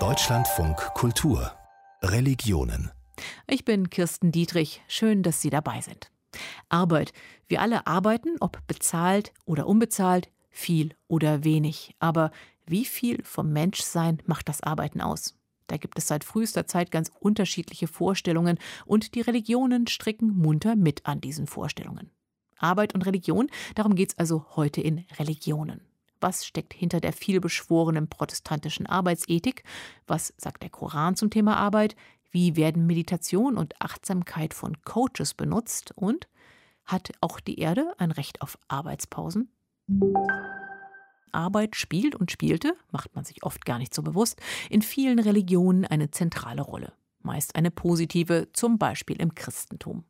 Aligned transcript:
Deutschlandfunk 0.00 0.76
Kultur 0.94 1.52
Religionen 2.02 2.90
Ich 3.46 3.64
bin 3.64 3.88
Kirsten 3.88 4.32
Dietrich. 4.32 4.82
Schön, 4.88 5.22
dass 5.22 5.40
Sie 5.40 5.48
dabei 5.48 5.80
sind. 5.80 6.10
Arbeit. 6.68 7.12
Wir 7.46 7.60
alle 7.60 7.86
arbeiten, 7.86 8.30
ob 8.40 8.58
bezahlt 8.66 9.32
oder 9.44 9.68
unbezahlt, 9.68 10.28
viel 10.50 10.96
oder 11.06 11.44
wenig. 11.44 11.94
Aber 12.00 12.32
wie 12.66 12.84
viel 12.84 13.22
vom 13.22 13.52
Menschsein 13.52 14.20
macht 14.26 14.48
das 14.48 14.60
Arbeiten 14.60 15.00
aus? 15.00 15.38
Da 15.68 15.76
gibt 15.76 15.96
es 15.96 16.08
seit 16.08 16.24
frühester 16.24 16.66
Zeit 16.66 16.90
ganz 16.90 17.12
unterschiedliche 17.20 17.86
Vorstellungen 17.86 18.58
und 18.86 19.14
die 19.14 19.20
Religionen 19.20 19.86
stricken 19.86 20.36
munter 20.36 20.74
mit 20.74 21.06
an 21.06 21.20
diesen 21.20 21.46
Vorstellungen. 21.46 22.10
Arbeit 22.58 22.92
und 22.92 23.06
Religion, 23.06 23.48
darum 23.76 23.94
geht 23.94 24.10
es 24.10 24.18
also 24.18 24.46
heute 24.56 24.80
in 24.80 25.04
Religionen. 25.16 25.93
Was 26.24 26.46
steckt 26.46 26.72
hinter 26.72 27.00
der 27.00 27.12
vielbeschworenen 27.12 28.08
protestantischen 28.08 28.86
Arbeitsethik? 28.86 29.62
Was 30.06 30.32
sagt 30.38 30.62
der 30.62 30.70
Koran 30.70 31.16
zum 31.16 31.28
Thema 31.28 31.58
Arbeit? 31.58 31.96
Wie 32.30 32.56
werden 32.56 32.86
Meditation 32.86 33.58
und 33.58 33.78
Achtsamkeit 33.82 34.54
von 34.54 34.80
Coaches 34.84 35.34
benutzt? 35.34 35.92
Und 35.96 36.26
hat 36.86 37.12
auch 37.20 37.40
die 37.40 37.58
Erde 37.58 37.92
ein 37.98 38.10
Recht 38.10 38.40
auf 38.40 38.56
Arbeitspausen? 38.68 39.50
Arbeit 41.30 41.76
spielt 41.76 42.14
und 42.14 42.30
spielte, 42.30 42.74
macht 42.90 43.14
man 43.14 43.26
sich 43.26 43.42
oft 43.42 43.66
gar 43.66 43.76
nicht 43.78 43.92
so 43.92 44.02
bewusst, 44.02 44.40
in 44.70 44.80
vielen 44.80 45.18
Religionen 45.18 45.84
eine 45.84 46.10
zentrale 46.10 46.62
Rolle. 46.62 46.94
Meist 47.24 47.56
eine 47.56 47.70
positive, 47.70 48.48
zum 48.52 48.78
Beispiel 48.78 49.20
im 49.20 49.34
Christentum. 49.34 50.04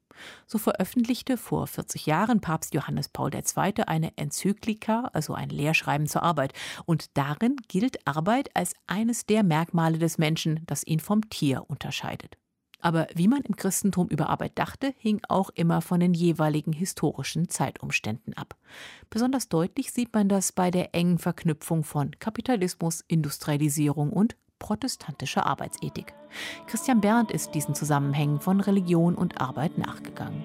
So 0.47 0.59
veröffentlichte 0.59 1.37
vor 1.37 1.67
40 1.67 2.07
Jahren 2.07 2.41
Papst 2.41 2.75
Johannes 2.75 3.09
Paul 3.09 3.31
II. 3.35 3.85
eine 3.87 4.17
Enzyklika, 4.17 5.11
also 5.13 5.35
ein 5.35 5.49
Lehrschreiben 5.49 6.07
zur 6.07 6.23
Arbeit. 6.23 6.53
Und 6.87 7.17
darin 7.17 7.57
gilt 7.69 8.07
Arbeit 8.07 8.55
als 8.55 8.75
eines 8.87 9.27
der 9.27 9.43
Merkmale 9.43 9.99
des 9.99 10.19
Menschen, 10.19 10.61
das 10.67 10.87
ihn 10.87 11.01
vom 11.01 11.29
Tier 11.31 11.65
unterscheidet. 11.69 12.37
Aber 12.85 13.07
wie 13.15 13.29
man 13.29 13.41
im 13.41 13.57
Christentum 13.57 14.09
über 14.09 14.29
Arbeit 14.29 14.59
dachte, 14.59 14.93
hing 14.99 15.23
auch 15.31 15.49
immer 15.55 15.81
von 15.81 16.01
den 16.01 16.13
jeweiligen 16.13 16.75
historischen 16.75 17.49
Zeitumständen 17.49 18.35
ab. 18.35 18.57
Besonders 19.09 19.49
deutlich 19.49 19.91
sieht 19.91 20.13
man 20.13 20.29
das 20.29 20.53
bei 20.53 20.71
der 20.71 20.95
engen 20.95 21.17
Verknüpfung 21.17 21.83
von 21.83 22.11
Kapitalismus, 22.19 23.03
Industrialisierung 23.09 24.13
und 24.13 24.37
protestantischer 24.65 25.45
Arbeitsethik. 25.45 26.15
Christian 26.67 27.03
Berndt 27.03 27.31
ist 27.31 27.55
diesen 27.55 27.75
Zusammenhängen 27.75 28.41
von 28.41 28.61
Religion 28.61 29.15
und 29.15 29.39
Arbeit 29.39 29.77
nachgegangen. 29.77 30.43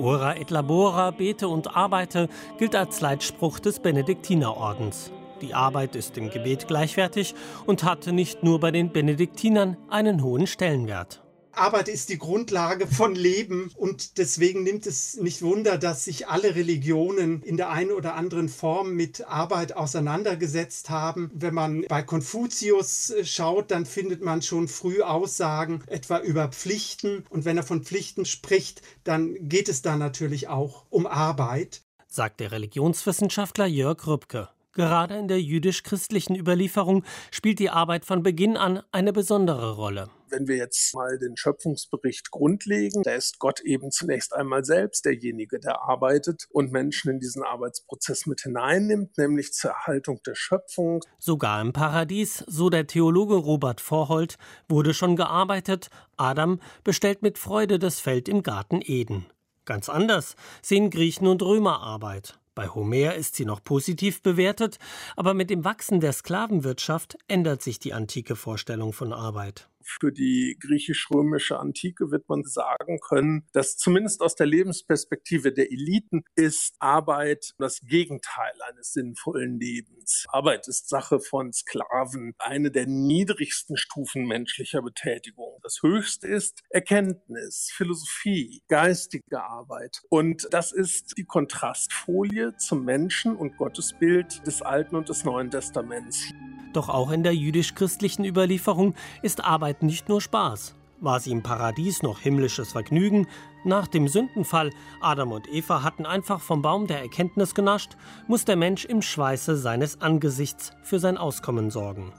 Ora 0.00 0.36
et 0.36 0.50
labora, 0.50 1.12
bete 1.12 1.46
und 1.46 1.76
arbeite 1.76 2.28
gilt 2.58 2.74
als 2.74 3.00
Leitspruch 3.00 3.60
des 3.60 3.78
Benediktinerordens. 3.78 5.12
Die 5.42 5.54
Arbeit 5.54 5.94
ist 5.94 6.18
im 6.18 6.28
Gebet 6.28 6.66
gleichwertig 6.66 7.36
und 7.66 7.84
hatte 7.84 8.12
nicht 8.12 8.42
nur 8.42 8.58
bei 8.58 8.72
den 8.72 8.90
Benediktinern 8.90 9.76
einen 9.88 10.24
hohen 10.24 10.48
Stellenwert. 10.48 11.22
Arbeit 11.56 11.88
ist 11.88 12.10
die 12.10 12.18
Grundlage 12.18 12.86
von 12.86 13.14
Leben 13.14 13.70
und 13.76 14.18
deswegen 14.18 14.62
nimmt 14.62 14.86
es 14.86 15.16
nicht 15.16 15.42
Wunder, 15.42 15.78
dass 15.78 16.04
sich 16.04 16.28
alle 16.28 16.54
Religionen 16.54 17.42
in 17.42 17.56
der 17.56 17.70
einen 17.70 17.92
oder 17.92 18.14
anderen 18.14 18.48
Form 18.48 18.94
mit 18.94 19.26
Arbeit 19.26 19.76
auseinandergesetzt 19.76 20.90
haben. 20.90 21.30
Wenn 21.34 21.54
man 21.54 21.84
bei 21.88 22.02
Konfuzius 22.02 23.10
äh, 23.10 23.24
schaut, 23.24 23.70
dann 23.70 23.86
findet 23.86 24.22
man 24.22 24.42
schon 24.42 24.68
früh 24.68 25.02
Aussagen 25.02 25.82
etwa 25.86 26.18
über 26.18 26.48
Pflichten 26.48 27.24
und 27.30 27.44
wenn 27.44 27.56
er 27.56 27.62
von 27.62 27.82
Pflichten 27.82 28.24
spricht, 28.24 28.82
dann 29.04 29.36
geht 29.48 29.68
es 29.68 29.82
da 29.82 29.96
natürlich 29.96 30.48
auch 30.48 30.84
um 30.90 31.06
Arbeit. 31.06 31.82
Sagt 32.06 32.40
der 32.40 32.52
Religionswissenschaftler 32.52 33.66
Jörg 33.66 34.06
Rübke. 34.06 34.48
Gerade 34.72 35.16
in 35.16 35.26
der 35.26 35.40
jüdisch-christlichen 35.40 36.36
Überlieferung 36.36 37.02
spielt 37.30 37.58
die 37.58 37.70
Arbeit 37.70 38.04
von 38.04 38.22
Beginn 38.22 38.58
an 38.58 38.82
eine 38.92 39.14
besondere 39.14 39.74
Rolle. 39.74 40.10
Wenn 40.28 40.48
wir 40.48 40.56
jetzt 40.56 40.92
mal 40.94 41.18
den 41.18 41.36
Schöpfungsbericht 41.36 42.32
grundlegen, 42.32 43.02
da 43.04 43.12
ist 43.12 43.38
Gott 43.38 43.60
eben 43.60 43.92
zunächst 43.92 44.34
einmal 44.34 44.64
selbst 44.64 45.04
derjenige, 45.04 45.60
der 45.60 45.82
arbeitet 45.82 46.46
und 46.50 46.72
Menschen 46.72 47.12
in 47.12 47.20
diesen 47.20 47.44
Arbeitsprozess 47.44 48.26
mit 48.26 48.40
hineinnimmt, 48.40 49.16
nämlich 49.18 49.52
zur 49.52 49.70
Erhaltung 49.70 50.20
der 50.26 50.34
Schöpfung. 50.34 51.04
Sogar 51.18 51.60
im 51.60 51.72
Paradies, 51.72 52.44
so 52.48 52.70
der 52.70 52.88
Theologe 52.88 53.36
Robert 53.36 53.80
Vorholt, 53.80 54.36
wurde 54.68 54.94
schon 54.94 55.14
gearbeitet. 55.14 55.90
Adam 56.16 56.60
bestellt 56.82 57.22
mit 57.22 57.38
Freude 57.38 57.78
das 57.78 58.00
Feld 58.00 58.28
im 58.28 58.42
Garten 58.42 58.80
Eden. 58.82 59.26
Ganz 59.64 59.88
anders 59.88 60.34
sehen 60.60 60.90
Griechen 60.90 61.28
und 61.28 61.42
Römer 61.42 61.80
Arbeit. 61.80 62.38
Bei 62.56 62.68
Homer 62.68 63.14
ist 63.14 63.36
sie 63.36 63.44
noch 63.44 63.62
positiv 63.62 64.22
bewertet, 64.22 64.78
aber 65.14 65.34
mit 65.34 65.50
dem 65.50 65.64
Wachsen 65.64 66.00
der 66.00 66.12
Sklavenwirtschaft 66.12 67.18
ändert 67.28 67.62
sich 67.62 67.78
die 67.78 67.92
antike 67.92 68.34
Vorstellung 68.34 68.92
von 68.92 69.12
Arbeit 69.12 69.68
für 69.86 70.12
die 70.12 70.56
griechisch-römische 70.60 71.58
Antike 71.58 72.10
wird 72.10 72.28
man 72.28 72.44
sagen 72.44 72.98
können, 73.00 73.46
dass 73.52 73.76
zumindest 73.76 74.20
aus 74.20 74.34
der 74.34 74.46
Lebensperspektive 74.46 75.52
der 75.52 75.70
Eliten 75.70 76.24
ist 76.34 76.74
Arbeit 76.78 77.52
das 77.58 77.80
Gegenteil 77.80 78.52
eines 78.68 78.92
sinnvollen 78.92 79.58
Lebens. 79.58 80.24
Arbeit 80.28 80.68
ist 80.68 80.88
Sache 80.88 81.20
von 81.20 81.52
Sklaven, 81.52 82.34
eine 82.38 82.70
der 82.70 82.86
niedrigsten 82.86 83.76
Stufen 83.76 84.26
menschlicher 84.26 84.82
Betätigung. 84.82 85.58
Das 85.62 85.80
höchste 85.82 86.26
ist 86.26 86.62
Erkenntnis, 86.70 87.70
Philosophie, 87.74 88.62
geistige 88.68 89.42
Arbeit. 89.42 90.02
Und 90.10 90.48
das 90.50 90.72
ist 90.72 91.16
die 91.16 91.24
Kontrastfolie 91.24 92.56
zum 92.56 92.84
Menschen 92.84 93.36
und 93.36 93.56
Gottesbild 93.56 94.46
des 94.46 94.62
Alten 94.62 94.96
und 94.96 95.08
des 95.08 95.24
Neuen 95.24 95.50
Testaments. 95.50 96.32
Doch 96.72 96.90
auch 96.90 97.10
in 97.10 97.22
der 97.22 97.34
jüdisch-christlichen 97.34 98.24
Überlieferung 98.24 98.94
ist 99.22 99.42
Arbeit 99.42 99.75
nicht 99.82 100.08
nur 100.08 100.20
Spaß. 100.20 100.74
War 101.00 101.20
sie 101.20 101.30
im 101.30 101.42
Paradies 101.42 102.02
noch 102.02 102.20
himmlisches 102.20 102.72
Vergnügen? 102.72 103.26
Nach 103.64 103.86
dem 103.86 104.08
Sündenfall, 104.08 104.70
Adam 105.00 105.32
und 105.32 105.46
Eva 105.48 105.82
hatten 105.82 106.06
einfach 106.06 106.40
vom 106.40 106.62
Baum 106.62 106.86
der 106.86 107.00
Erkenntnis 107.00 107.54
genascht, 107.54 107.96
muss 108.26 108.44
der 108.46 108.56
Mensch 108.56 108.84
im 108.86 109.02
Schweiße 109.02 109.56
seines 109.56 110.00
Angesichts 110.00 110.72
für 110.82 110.98
sein 110.98 111.18
Auskommen 111.18 111.70
sorgen. 111.70 112.12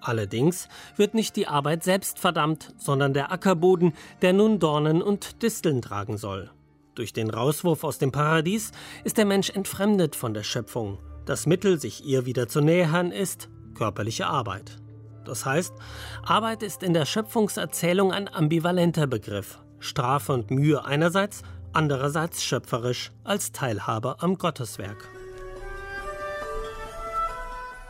Allerdings 0.00 0.68
wird 0.96 1.14
nicht 1.14 1.36
die 1.36 1.46
Arbeit 1.46 1.84
selbst 1.84 2.18
verdammt, 2.18 2.74
sondern 2.76 3.14
der 3.14 3.30
Ackerboden, 3.30 3.92
der 4.22 4.32
nun 4.32 4.58
Dornen 4.58 5.02
und 5.02 5.42
Disteln 5.42 5.82
tragen 5.82 6.16
soll. 6.16 6.50
Durch 6.94 7.12
den 7.12 7.30
Rauswurf 7.30 7.84
aus 7.84 7.98
dem 7.98 8.12
Paradies 8.12 8.72
ist 9.04 9.16
der 9.16 9.24
Mensch 9.24 9.50
entfremdet 9.50 10.16
von 10.16 10.34
der 10.34 10.42
Schöpfung. 10.42 10.98
Das 11.24 11.46
Mittel, 11.46 11.80
sich 11.80 12.04
ihr 12.04 12.26
wieder 12.26 12.48
zu 12.48 12.60
nähern, 12.60 13.12
ist 13.12 13.48
körperliche 13.74 14.26
Arbeit. 14.26 14.81
Das 15.32 15.46
heißt, 15.46 15.72
Arbeit 16.26 16.62
ist 16.62 16.82
in 16.82 16.92
der 16.92 17.06
Schöpfungserzählung 17.06 18.12
ein 18.12 18.28
ambivalenter 18.28 19.06
Begriff. 19.06 19.60
Strafe 19.78 20.34
und 20.34 20.50
Mühe 20.50 20.84
einerseits, 20.84 21.40
andererseits 21.72 22.44
schöpferisch 22.44 23.12
als 23.24 23.50
Teilhabe 23.50 24.16
am 24.18 24.36
Gotteswerk. 24.36 25.08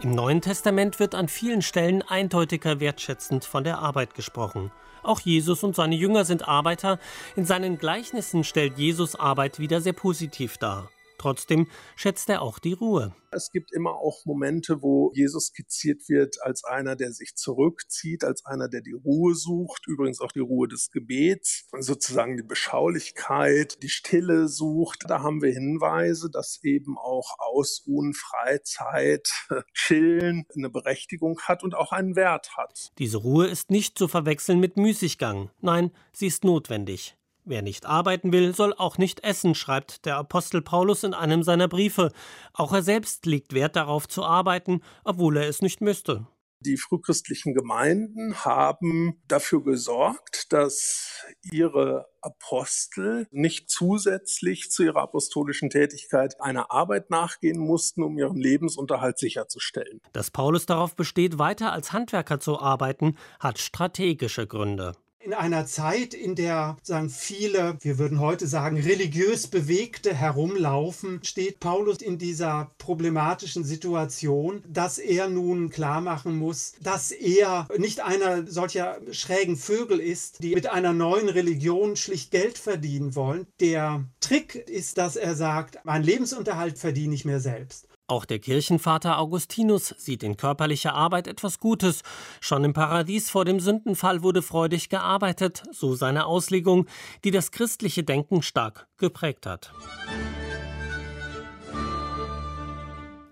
Im 0.02 0.12
Neuen 0.12 0.40
Testament 0.40 1.00
wird 1.00 1.16
an 1.16 1.26
vielen 1.26 1.62
Stellen 1.62 2.02
eindeutiger 2.02 2.78
wertschätzend 2.78 3.44
von 3.44 3.64
der 3.64 3.80
Arbeit 3.80 4.14
gesprochen. 4.14 4.70
Auch 5.02 5.18
Jesus 5.18 5.64
und 5.64 5.74
seine 5.74 5.96
Jünger 5.96 6.24
sind 6.24 6.46
Arbeiter. 6.46 7.00
In 7.34 7.44
seinen 7.44 7.76
Gleichnissen 7.76 8.44
stellt 8.44 8.78
Jesus 8.78 9.16
Arbeit 9.16 9.58
wieder 9.58 9.80
sehr 9.80 9.94
positiv 9.94 10.58
dar. 10.58 10.90
Trotzdem 11.22 11.68
schätzt 11.94 12.28
er 12.30 12.42
auch 12.42 12.58
die 12.58 12.72
Ruhe. 12.72 13.14
Es 13.30 13.52
gibt 13.52 13.72
immer 13.72 13.94
auch 13.94 14.24
Momente, 14.24 14.82
wo 14.82 15.12
Jesus 15.14 15.46
skizziert 15.46 16.08
wird 16.08 16.42
als 16.42 16.64
einer, 16.64 16.96
der 16.96 17.12
sich 17.12 17.36
zurückzieht, 17.36 18.24
als 18.24 18.44
einer, 18.44 18.68
der 18.68 18.80
die 18.80 18.92
Ruhe 18.92 19.36
sucht, 19.36 19.86
übrigens 19.86 20.20
auch 20.20 20.32
die 20.32 20.40
Ruhe 20.40 20.66
des 20.66 20.90
Gebets, 20.90 21.68
sozusagen 21.78 22.36
die 22.36 22.42
Beschaulichkeit, 22.42 23.80
die 23.84 23.88
Stille 23.88 24.48
sucht. 24.48 25.04
Da 25.06 25.22
haben 25.22 25.42
wir 25.42 25.52
Hinweise, 25.52 26.28
dass 26.28 26.58
eben 26.64 26.98
auch 26.98 27.36
Ausruhen, 27.38 28.14
Freizeit, 28.14 29.28
Chillen 29.74 30.44
eine 30.56 30.70
Berechtigung 30.70 31.38
hat 31.42 31.62
und 31.62 31.76
auch 31.76 31.92
einen 31.92 32.16
Wert 32.16 32.56
hat. 32.56 32.90
Diese 32.98 33.18
Ruhe 33.18 33.46
ist 33.46 33.70
nicht 33.70 33.96
zu 33.96 34.08
verwechseln 34.08 34.58
mit 34.58 34.76
Müßiggang. 34.76 35.50
Nein, 35.60 35.92
sie 36.12 36.26
ist 36.26 36.42
notwendig. 36.42 37.16
Wer 37.44 37.62
nicht 37.62 37.86
arbeiten 37.86 38.32
will, 38.32 38.54
soll 38.54 38.72
auch 38.72 38.98
nicht 38.98 39.24
essen, 39.24 39.56
schreibt 39.56 40.06
der 40.06 40.16
Apostel 40.16 40.62
Paulus 40.62 41.02
in 41.02 41.12
einem 41.12 41.42
seiner 41.42 41.66
Briefe. 41.66 42.12
Auch 42.52 42.72
er 42.72 42.82
selbst 42.82 43.26
legt 43.26 43.52
Wert 43.52 43.74
darauf 43.74 44.06
zu 44.06 44.24
arbeiten, 44.24 44.80
obwohl 45.02 45.36
er 45.36 45.48
es 45.48 45.60
nicht 45.60 45.80
müsste. 45.80 46.26
Die 46.60 46.76
frühchristlichen 46.76 47.54
Gemeinden 47.54 48.36
haben 48.44 49.20
dafür 49.26 49.64
gesorgt, 49.64 50.52
dass 50.52 51.24
ihre 51.50 52.06
Apostel 52.20 53.26
nicht 53.32 53.68
zusätzlich 53.68 54.70
zu 54.70 54.84
ihrer 54.84 55.02
apostolischen 55.02 55.70
Tätigkeit 55.70 56.40
einer 56.40 56.70
Arbeit 56.70 57.10
nachgehen 57.10 57.58
mussten, 57.58 58.04
um 58.04 58.16
ihren 58.16 58.36
Lebensunterhalt 58.36 59.18
sicherzustellen. 59.18 60.00
Dass 60.12 60.30
Paulus 60.30 60.64
darauf 60.66 60.94
besteht, 60.94 61.40
weiter 61.40 61.72
als 61.72 61.92
Handwerker 61.92 62.38
zu 62.38 62.60
arbeiten, 62.60 63.16
hat 63.40 63.58
strategische 63.58 64.46
Gründe. 64.46 64.92
In 65.24 65.34
einer 65.34 65.66
Zeit, 65.66 66.14
in 66.14 66.34
der 66.34 66.76
sagen 66.82 67.08
viele, 67.08 67.76
wir 67.80 67.98
würden 67.98 68.18
heute 68.18 68.48
sagen, 68.48 68.76
religiös 68.76 69.46
Bewegte 69.46 70.12
herumlaufen, 70.12 71.20
steht 71.22 71.60
Paulus 71.60 72.02
in 72.02 72.18
dieser 72.18 72.72
problematischen 72.78 73.62
Situation, 73.62 74.64
dass 74.66 74.98
er 74.98 75.28
nun 75.28 75.70
klar 75.70 76.00
machen 76.00 76.36
muss, 76.36 76.74
dass 76.82 77.12
er 77.12 77.68
nicht 77.78 78.00
einer 78.00 78.48
solcher 78.48 78.98
schrägen 79.12 79.56
Vögel 79.56 80.00
ist, 80.00 80.42
die 80.42 80.56
mit 80.56 80.68
einer 80.68 80.92
neuen 80.92 81.28
Religion 81.28 81.94
schlicht 81.94 82.32
Geld 82.32 82.58
verdienen 82.58 83.14
wollen. 83.14 83.46
Der 83.60 84.04
Trick 84.18 84.56
ist, 84.56 84.98
dass 84.98 85.14
er 85.14 85.36
sagt, 85.36 85.78
mein 85.84 86.02
Lebensunterhalt 86.02 86.78
verdiene 86.78 87.14
ich 87.14 87.24
mir 87.24 87.38
selbst. 87.38 87.86
Auch 88.12 88.26
der 88.26 88.40
Kirchenvater 88.40 89.18
Augustinus 89.18 89.94
sieht 89.96 90.22
in 90.22 90.36
körperlicher 90.36 90.92
Arbeit 90.92 91.26
etwas 91.26 91.58
Gutes. 91.58 92.02
Schon 92.42 92.62
im 92.62 92.74
Paradies 92.74 93.30
vor 93.30 93.46
dem 93.46 93.58
Sündenfall 93.58 94.22
wurde 94.22 94.42
freudig 94.42 94.90
gearbeitet, 94.90 95.62
so 95.72 95.94
seine 95.94 96.26
Auslegung, 96.26 96.86
die 97.24 97.30
das 97.30 97.52
christliche 97.52 98.04
Denken 98.04 98.42
stark 98.42 98.86
geprägt 98.98 99.46
hat. 99.46 99.72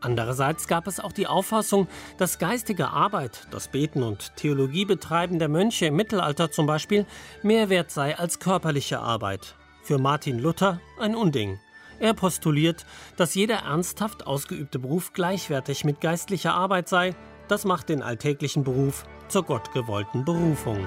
Andererseits 0.00 0.66
gab 0.66 0.86
es 0.86 0.98
auch 0.98 1.12
die 1.12 1.26
Auffassung, 1.26 1.86
dass 2.16 2.38
geistige 2.38 2.88
Arbeit, 2.88 3.48
das 3.50 3.68
Beten 3.68 4.02
und 4.02 4.34
Theologiebetreiben 4.36 5.38
der 5.38 5.50
Mönche 5.50 5.84
im 5.88 5.96
Mittelalter 5.96 6.52
zum 6.52 6.64
Beispiel, 6.64 7.04
mehr 7.42 7.68
wert 7.68 7.90
sei 7.90 8.18
als 8.18 8.38
körperliche 8.38 9.00
Arbeit. 9.00 9.56
Für 9.82 9.98
Martin 9.98 10.38
Luther 10.38 10.80
ein 10.98 11.14
Unding. 11.14 11.60
Er 12.00 12.14
postuliert, 12.14 12.86
dass 13.18 13.34
jeder 13.34 13.56
ernsthaft 13.56 14.26
ausgeübte 14.26 14.78
Beruf 14.78 15.12
gleichwertig 15.12 15.84
mit 15.84 16.00
geistlicher 16.00 16.54
Arbeit 16.54 16.88
sei. 16.88 17.14
Das 17.46 17.66
macht 17.66 17.90
den 17.90 18.02
alltäglichen 18.02 18.64
Beruf 18.64 19.04
zur 19.28 19.42
gottgewollten 19.42 20.24
Berufung. 20.24 20.78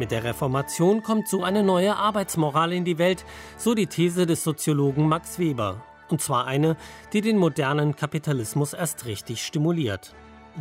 Mit 0.00 0.10
der 0.10 0.24
Reformation 0.24 1.04
kommt 1.04 1.28
so 1.28 1.44
eine 1.44 1.62
neue 1.62 1.94
Arbeitsmoral 1.94 2.72
in 2.72 2.84
die 2.84 2.98
Welt, 2.98 3.24
so 3.56 3.72
die 3.74 3.86
These 3.86 4.26
des 4.26 4.42
Soziologen 4.42 5.08
Max 5.08 5.38
Weber. 5.38 5.82
Und 6.08 6.20
zwar 6.20 6.46
eine, 6.46 6.76
die 7.12 7.20
den 7.20 7.38
modernen 7.38 7.94
Kapitalismus 7.94 8.72
erst 8.72 9.06
richtig 9.06 9.44
stimuliert 9.44 10.12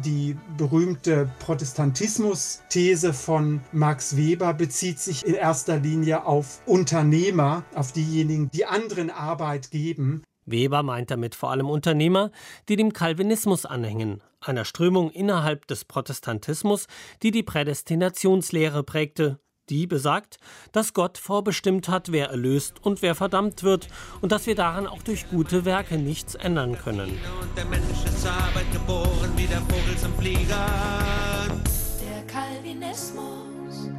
die 0.04 0.38
berühmte 0.58 1.30
Protestantismus-These 1.40 3.14
von 3.14 3.62
Max 3.72 4.18
Weber 4.18 4.54
bezieht 4.54 5.00
sich 5.00 5.26
in 5.26 5.34
erster 5.34 5.80
Linie 5.80 6.26
auf 6.26 6.62
Unternehmer, 6.66 7.64
auf 7.74 7.92
diejenigen, 7.92 8.50
die 8.52 8.66
anderen 8.66 9.10
Arbeit 9.10 9.72
geben. 9.72 10.24
Weber 10.46 10.84
meint 10.84 11.12
damit 11.12 11.34
vor 11.34 11.52
allem 11.52 11.70
Unternehmer, 11.70 12.32
die 12.70 12.76
dem 12.76 12.94
Calvinismus 12.94 13.66
anhängen, 13.66 14.22
einer 14.42 14.66
Strömung 14.66 15.10
innerhalb 15.10 15.68
des 15.68 15.86
Protestantismus, 15.86 16.88
die 17.24 17.32
die 17.32 17.44
Prädestinationslehre 17.44 18.84
prägte 18.84 19.40
die 19.70 19.88
besagt, 19.88 20.38
dass 20.72 20.94
Gott 20.94 21.18
vorbestimmt 21.18 21.90
hat, 21.90 22.12
wer 22.12 22.30
erlöst 22.30 22.76
und 22.84 23.02
wer 23.02 23.16
verdammt 23.16 23.64
wird 23.64 23.88
und 24.22 24.32
dass 24.32 24.48
wir 24.48 24.56
daran 24.56 24.88
auch 24.88 25.02
durch 25.04 25.30
gute 25.30 25.66
Werke 25.66 25.98
nichts 25.98 26.36
ändern 26.36 26.78
können. 26.78 27.20
der 27.56 27.66
Mensch 27.66 28.06
ist 28.06 28.26
Arbeit 28.26 28.72
geboren 28.72 29.32
wie 29.36 29.48
der 29.48 29.62
Vogel 29.62 29.98
zum 29.98 30.14
Flieger. 30.16 30.66
Der 32.02 32.24
Calvinismus, 32.28 33.90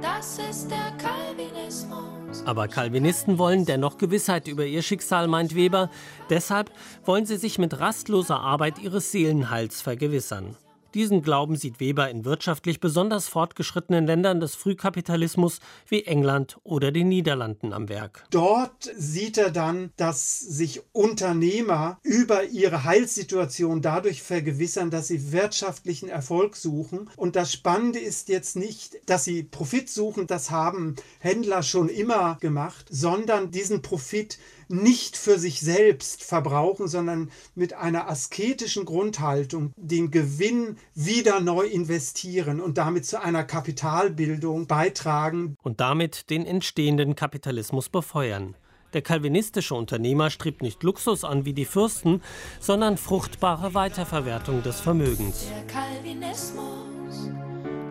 das 0.00 0.38
ist 0.50 0.70
der 0.70 0.92
Calvinismus. 0.98 2.14
Aber 2.46 2.68
Calvinisten 2.68 3.38
wollen 3.38 3.64
dennoch 3.64 3.98
Gewissheit 3.98 4.48
über 4.48 4.64
ihr 4.64 4.82
Schicksal, 4.82 5.28
meint 5.28 5.54
Weber. 5.54 5.90
Deshalb 6.30 6.70
wollen 7.04 7.26
sie 7.26 7.36
sich 7.36 7.58
mit 7.58 7.78
rastloser 7.78 8.40
Arbeit 8.40 8.78
ihres 8.78 9.12
Seelenheils 9.12 9.80
vergewissern. 9.80 10.56
Diesen 10.94 11.22
Glauben 11.22 11.56
sieht 11.56 11.80
Weber 11.80 12.08
in 12.08 12.24
wirtschaftlich 12.24 12.78
besonders 12.78 13.26
fortgeschrittenen 13.26 14.06
Ländern 14.06 14.38
des 14.38 14.54
Frühkapitalismus 14.54 15.58
wie 15.88 16.04
England 16.04 16.56
oder 16.62 16.92
den 16.92 17.08
Niederlanden 17.08 17.72
am 17.72 17.88
Werk. 17.88 18.24
Dort 18.30 18.92
sieht 18.96 19.36
er 19.36 19.50
dann, 19.50 19.90
dass 19.96 20.38
sich 20.38 20.82
Unternehmer 20.92 21.98
über 22.04 22.44
ihre 22.44 22.84
Heilssituation 22.84 23.82
dadurch 23.82 24.22
vergewissern, 24.22 24.90
dass 24.90 25.08
sie 25.08 25.32
wirtschaftlichen 25.32 26.08
Erfolg 26.08 26.54
suchen. 26.54 27.10
Und 27.16 27.34
das 27.34 27.52
Spannende 27.52 27.98
ist 27.98 28.28
jetzt 28.28 28.54
nicht, 28.54 28.96
dass 29.06 29.24
sie 29.24 29.42
Profit 29.42 29.90
suchen, 29.90 30.28
das 30.28 30.52
haben 30.52 30.94
Händler 31.18 31.64
schon 31.64 31.88
immer 31.88 32.38
gemacht, 32.40 32.86
sondern 32.88 33.50
diesen 33.50 33.82
Profit 33.82 34.38
nicht 34.82 35.16
für 35.16 35.38
sich 35.38 35.60
selbst 35.60 36.22
verbrauchen, 36.22 36.88
sondern 36.88 37.30
mit 37.54 37.74
einer 37.74 38.08
asketischen 38.08 38.84
Grundhaltung 38.84 39.72
den 39.76 40.10
Gewinn 40.10 40.76
wieder 40.94 41.40
neu 41.40 41.66
investieren 41.66 42.60
und 42.60 42.78
damit 42.78 43.06
zu 43.06 43.20
einer 43.20 43.44
Kapitalbildung 43.44 44.66
beitragen. 44.66 45.56
Und 45.62 45.80
damit 45.80 46.30
den 46.30 46.46
entstehenden 46.46 47.14
Kapitalismus 47.14 47.88
befeuern. 47.88 48.54
Der 48.94 49.02
kalvinistische 49.02 49.74
Unternehmer 49.74 50.30
strebt 50.30 50.62
nicht 50.62 50.82
Luxus 50.84 51.24
an 51.24 51.44
wie 51.44 51.52
die 51.52 51.64
Fürsten, 51.64 52.22
sondern 52.60 52.96
fruchtbare 52.96 53.74
Weiterverwertung 53.74 54.62
des 54.62 54.80
Vermögens. 54.80 55.48
Der 55.48 55.66
Calvinismus, 55.66 57.30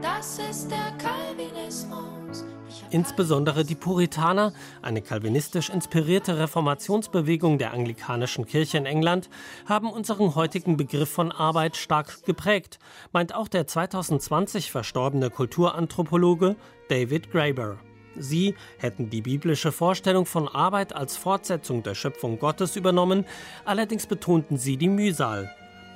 das 0.02 0.40
ist 0.50 0.72
der 0.72 0.94
Calvinismus. 0.98 2.46
Insbesondere 2.94 3.66
die 3.66 3.74
Puritaner, 3.74 4.54
eine 4.84 5.02
kalvinistisch 5.02 5.72
inspirierte 5.72 6.38
Reformationsbewegung 6.38 7.58
der 7.58 7.74
anglikanischen 7.74 8.46
Kirche 8.46 8.78
in 8.78 8.86
England, 8.86 9.32
haben 9.66 9.90
unseren 9.92 10.36
heutigen 10.36 10.78
Begriff 10.78 11.10
von 11.10 11.32
Arbeit 11.32 11.76
stark 11.76 12.24
geprägt, 12.26 12.78
meint 13.12 13.34
auch 13.34 13.48
der 13.48 13.66
2020 13.66 14.70
verstorbene 14.70 15.32
Kulturanthropologe 15.32 16.56
David 16.88 17.32
Graeber. 17.32 17.80
Sie 18.16 18.54
hätten 18.78 19.10
die 19.10 19.24
biblische 19.24 19.72
Vorstellung 19.72 20.28
von 20.28 20.48
Arbeit 20.48 20.96
als 20.96 21.18
Fortsetzung 21.18 21.82
der 21.82 21.96
Schöpfung 21.96 22.38
Gottes 22.38 22.76
übernommen, 22.76 23.26
allerdings 23.66 24.06
betonten 24.06 24.58
sie 24.58 24.78
die 24.78 24.90
Mühsal, 24.90 25.50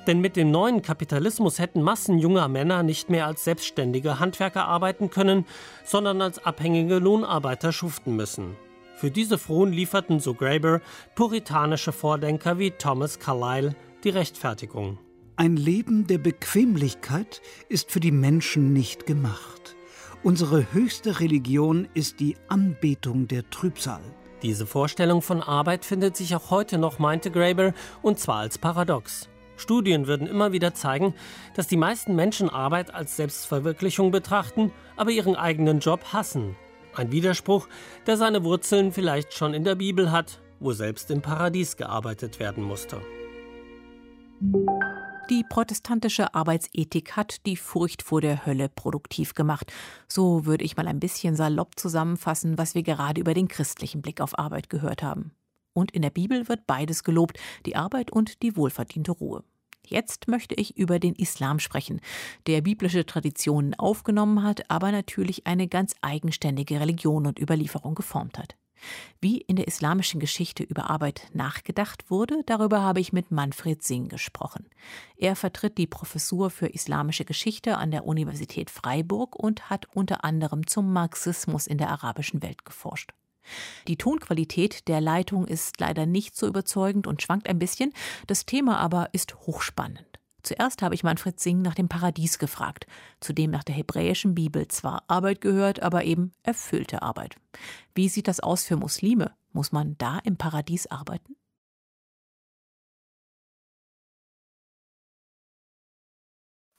denn 0.08 0.20
mit 0.20 0.36
dem 0.36 0.50
neuen 0.50 0.80
Kapitalismus 0.80 1.58
hätten 1.58 1.82
Massen 1.82 2.18
junger 2.18 2.48
Männer 2.48 2.82
nicht 2.82 3.10
mehr 3.10 3.26
als 3.26 3.44
selbstständige 3.44 4.18
Handwerker 4.18 4.66
arbeiten 4.66 5.10
können, 5.10 5.44
sondern 5.84 6.22
als 6.22 6.44
abhängige 6.44 6.98
Lohnarbeiter 6.98 7.72
schuften 7.72 8.16
müssen. 8.16 8.56
Für 8.96 9.10
diese 9.10 9.38
Frohen 9.38 9.70
lieferten, 9.70 10.18
so 10.18 10.34
Graeber, 10.34 10.80
puritanische 11.14 11.92
Vordenker 11.92 12.58
wie 12.58 12.72
Thomas 12.72 13.20
Carlyle 13.20 13.76
die 14.02 14.08
Rechtfertigung. 14.08 14.98
Ein 15.36 15.56
Leben 15.56 16.06
der 16.06 16.18
Bequemlichkeit 16.18 17.42
ist 17.68 17.92
für 17.92 18.00
die 18.00 18.10
Menschen 18.10 18.72
nicht 18.72 19.06
gemacht. 19.06 19.76
Unsere 20.24 20.72
höchste 20.72 21.20
Religion 21.20 21.86
ist 21.94 22.18
die 22.18 22.34
Anbetung 22.48 23.28
der 23.28 23.48
Trübsal. 23.50 24.00
Diese 24.42 24.66
Vorstellung 24.66 25.20
von 25.20 25.42
Arbeit 25.42 25.84
findet 25.84 26.16
sich 26.16 26.34
auch 26.34 26.50
heute 26.50 26.78
noch, 26.78 26.98
meinte 26.98 27.30
Graeber, 27.30 27.74
und 28.02 28.18
zwar 28.18 28.38
als 28.38 28.56
Paradox. 28.56 29.28
Studien 29.58 30.06
würden 30.06 30.26
immer 30.26 30.52
wieder 30.52 30.74
zeigen, 30.74 31.14
dass 31.54 31.66
die 31.66 31.76
meisten 31.76 32.14
Menschen 32.14 32.48
Arbeit 32.48 32.94
als 32.94 33.16
Selbstverwirklichung 33.16 34.10
betrachten, 34.10 34.72
aber 34.96 35.10
ihren 35.10 35.36
eigenen 35.36 35.80
Job 35.80 36.12
hassen. 36.12 36.56
Ein 36.94 37.12
Widerspruch, 37.12 37.68
der 38.06 38.16
seine 38.16 38.44
Wurzeln 38.44 38.92
vielleicht 38.92 39.34
schon 39.34 39.54
in 39.54 39.64
der 39.64 39.74
Bibel 39.74 40.10
hat, 40.10 40.40
wo 40.60 40.72
selbst 40.72 41.10
im 41.10 41.22
Paradies 41.22 41.76
gearbeitet 41.76 42.40
werden 42.40 42.64
musste. 42.64 43.00
Die 45.30 45.44
protestantische 45.46 46.34
Arbeitsethik 46.34 47.14
hat 47.14 47.44
die 47.44 47.56
Furcht 47.56 48.02
vor 48.02 48.22
der 48.22 48.46
Hölle 48.46 48.70
produktiv 48.70 49.34
gemacht. 49.34 49.70
So 50.08 50.46
würde 50.46 50.64
ich 50.64 50.76
mal 50.76 50.88
ein 50.88 51.00
bisschen 51.00 51.36
salopp 51.36 51.78
zusammenfassen, 51.78 52.56
was 52.56 52.74
wir 52.74 52.82
gerade 52.82 53.20
über 53.20 53.34
den 53.34 53.46
christlichen 53.46 54.00
Blick 54.00 54.22
auf 54.22 54.38
Arbeit 54.38 54.70
gehört 54.70 55.02
haben. 55.02 55.32
Und 55.74 55.90
in 55.90 56.02
der 56.02 56.10
Bibel 56.10 56.48
wird 56.48 56.66
beides 56.66 57.04
gelobt, 57.04 57.38
die 57.66 57.76
Arbeit 57.76 58.10
und 58.10 58.42
die 58.42 58.56
wohlverdiente 58.56 59.12
Ruhe. 59.12 59.44
Jetzt 59.88 60.28
möchte 60.28 60.54
ich 60.54 60.76
über 60.76 60.98
den 60.98 61.14
Islam 61.14 61.58
sprechen, 61.58 62.00
der 62.46 62.60
biblische 62.60 63.06
Traditionen 63.06 63.74
aufgenommen 63.74 64.42
hat, 64.42 64.70
aber 64.70 64.92
natürlich 64.92 65.46
eine 65.46 65.68
ganz 65.68 65.94
eigenständige 66.02 66.80
Religion 66.80 67.26
und 67.26 67.40
Überlieferung 67.40 67.94
geformt 67.94 68.38
hat. 68.38 68.56
Wie 69.20 69.38
in 69.38 69.56
der 69.56 69.66
islamischen 69.66 70.20
Geschichte 70.20 70.62
über 70.62 70.90
Arbeit 70.90 71.28
nachgedacht 71.32 72.10
wurde, 72.10 72.42
darüber 72.46 72.82
habe 72.82 73.00
ich 73.00 73.12
mit 73.12 73.30
Manfred 73.30 73.82
Singh 73.82 74.08
gesprochen. 74.08 74.68
Er 75.16 75.36
vertritt 75.36 75.78
die 75.78 75.86
Professur 75.86 76.50
für 76.50 76.68
islamische 76.68 77.24
Geschichte 77.24 77.76
an 77.76 77.90
der 77.90 78.06
Universität 78.06 78.70
Freiburg 78.70 79.36
und 79.36 79.70
hat 79.70 79.86
unter 79.94 80.24
anderem 80.24 80.66
zum 80.66 80.92
Marxismus 80.92 81.66
in 81.66 81.78
der 81.78 81.90
arabischen 81.90 82.42
Welt 82.42 82.64
geforscht. 82.64 83.12
Die 83.86 83.96
Tonqualität 83.96 84.88
der 84.88 85.00
Leitung 85.00 85.46
ist 85.46 85.80
leider 85.80 86.06
nicht 86.06 86.36
so 86.36 86.46
überzeugend 86.46 87.06
und 87.06 87.22
schwankt 87.22 87.48
ein 87.48 87.58
bisschen, 87.58 87.92
das 88.26 88.46
Thema 88.46 88.78
aber 88.78 89.10
ist 89.12 89.34
hochspannend. 89.46 90.04
Zuerst 90.42 90.82
habe 90.82 90.94
ich 90.94 91.02
Manfred 91.02 91.38
Singh 91.40 91.62
nach 91.62 91.74
dem 91.74 91.88
Paradies 91.88 92.38
gefragt, 92.38 92.86
zu 93.20 93.32
dem 93.32 93.50
nach 93.50 93.64
der 93.64 93.74
hebräischen 93.74 94.34
Bibel 94.34 94.68
zwar 94.68 95.04
Arbeit 95.08 95.40
gehört, 95.40 95.82
aber 95.82 96.04
eben 96.04 96.32
erfüllte 96.42 97.02
Arbeit. 97.02 97.36
Wie 97.94 98.08
sieht 98.08 98.28
das 98.28 98.40
aus 98.40 98.64
für 98.64 98.76
Muslime? 98.76 99.34
Muss 99.52 99.72
man 99.72 99.98
da 99.98 100.18
im 100.20 100.36
Paradies 100.36 100.86
arbeiten? 100.86 101.36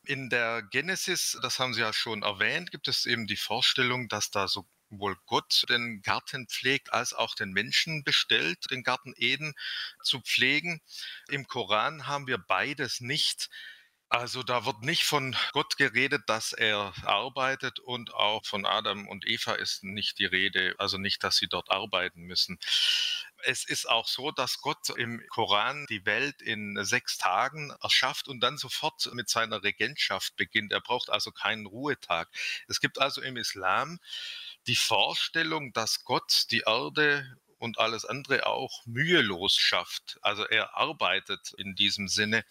In 0.10 0.30
der 0.30 0.64
Genesis, 0.64 1.38
das 1.44 1.60
haben 1.60 1.76
Sie 1.76 1.82
ja 1.82 1.94
schon 1.94 2.24
erwähnt, 2.24 2.72
gibt 2.72 2.88
es 2.88 3.06
eben 3.06 3.28
die 3.28 3.36
Vorstellung, 3.36 4.08
dass 4.08 4.32
da 4.32 4.48
sowohl 4.90 5.16
Gott 5.26 5.66
den 5.70 6.02
Garten 6.02 6.48
pflegt, 6.48 6.94
als 6.94 7.14
auch 7.14 7.36
den 7.36 7.52
Menschen 7.52 8.04
bestellt, 8.04 8.72
den 8.72 8.84
Garten 8.84 9.14
Eden 9.16 9.54
zu 10.04 10.22
pflegen. 10.22 10.82
Im 11.30 11.48
Koran 11.48 12.08
haben 12.08 12.28
wir 12.28 12.38
beides 12.38 13.02
nicht. 13.02 13.50
Also 14.12 14.42
da 14.42 14.66
wird 14.66 14.82
nicht 14.82 15.04
von 15.04 15.36
Gott 15.52 15.78
geredet, 15.78 16.24
dass 16.26 16.52
er 16.52 16.94
arbeitet 17.04 17.80
und 17.80 18.12
auch 18.16 18.44
von 18.44 18.66
Adam 18.66 19.08
und 19.08 19.28
Eva 19.28 19.54
ist 19.54 19.84
nicht 19.84 20.18
die 20.18 20.26
Rede, 20.26 20.74
also 20.80 20.98
nicht, 20.98 21.24
dass 21.24 21.38
sie 21.38 21.48
dort 21.48 21.70
arbeiten 21.70 22.22
müssen. 22.24 22.58
Es 23.44 23.64
ist 23.66 23.88
auch 23.88 24.08
so, 24.08 24.32
dass 24.32 24.62
Gott 24.62 24.90
im 24.98 25.22
Koran 25.30 25.86
die 25.90 26.08
Welt 26.08 26.42
in 26.42 26.84
sechs 26.84 27.20
Tagen 27.20 27.72
erschafft 27.84 28.28
und 28.28 28.40
dann 28.40 28.58
sofort 28.58 29.14
mit 29.14 29.30
seiner 29.30 29.62
Regentschaft 29.62 30.36
beginnt. 30.36 30.72
Er 30.72 30.82
braucht 30.82 31.12
also 31.12 31.32
keinen 31.32 31.68
Ruhetag. 31.68 32.30
Es 32.68 32.80
gibt 32.80 33.00
also 33.00 33.22
im 33.22 33.38
Islam 33.38 34.00
die 34.68 34.76
Vorstellung, 34.76 35.74
dass 35.74 36.04
Gott 36.04 36.46
die 36.52 36.64
Erde 36.66 37.38
und 37.60 37.78
alles 37.78 38.06
andere 38.06 38.48
auch 38.48 38.86
mühelos 38.86 39.56
schafft. 39.56 40.18
Also 40.22 40.46
er 40.46 40.78
arbeitet 40.78 41.54
in 41.58 41.76
diesem 41.76 42.08
Sinne 42.08 42.46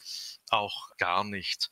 auch 0.50 0.97
gar 0.99 1.25
nicht. 1.25 1.71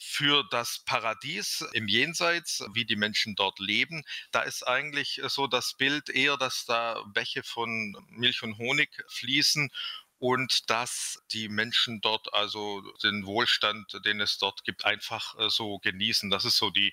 Für 0.00 0.44
das 0.50 0.84
Paradies 0.84 1.64
im 1.72 1.88
Jenseits, 1.88 2.64
wie 2.72 2.84
die 2.84 2.94
Menschen 2.94 3.34
dort 3.34 3.58
leben, 3.58 4.04
da 4.30 4.42
ist 4.42 4.62
eigentlich 4.62 5.20
so 5.26 5.48
das 5.48 5.74
Bild 5.76 6.08
eher, 6.08 6.36
dass 6.36 6.66
da 6.66 7.02
Bäche 7.12 7.42
von 7.42 7.96
Milch 8.10 8.44
und 8.44 8.58
Honig 8.58 8.90
fließen 9.08 9.70
und 10.18 10.68
dass 10.70 11.22
die 11.32 11.48
Menschen 11.48 12.00
dort 12.00 12.32
also 12.34 12.82
den 13.02 13.26
Wohlstand, 13.26 14.00
den 14.04 14.20
es 14.20 14.38
dort 14.38 14.64
gibt, 14.64 14.84
einfach 14.84 15.38
äh, 15.38 15.48
so 15.48 15.78
genießen. 15.78 16.30
Das 16.30 16.44
ist 16.44 16.56
so 16.56 16.70
die 16.70 16.92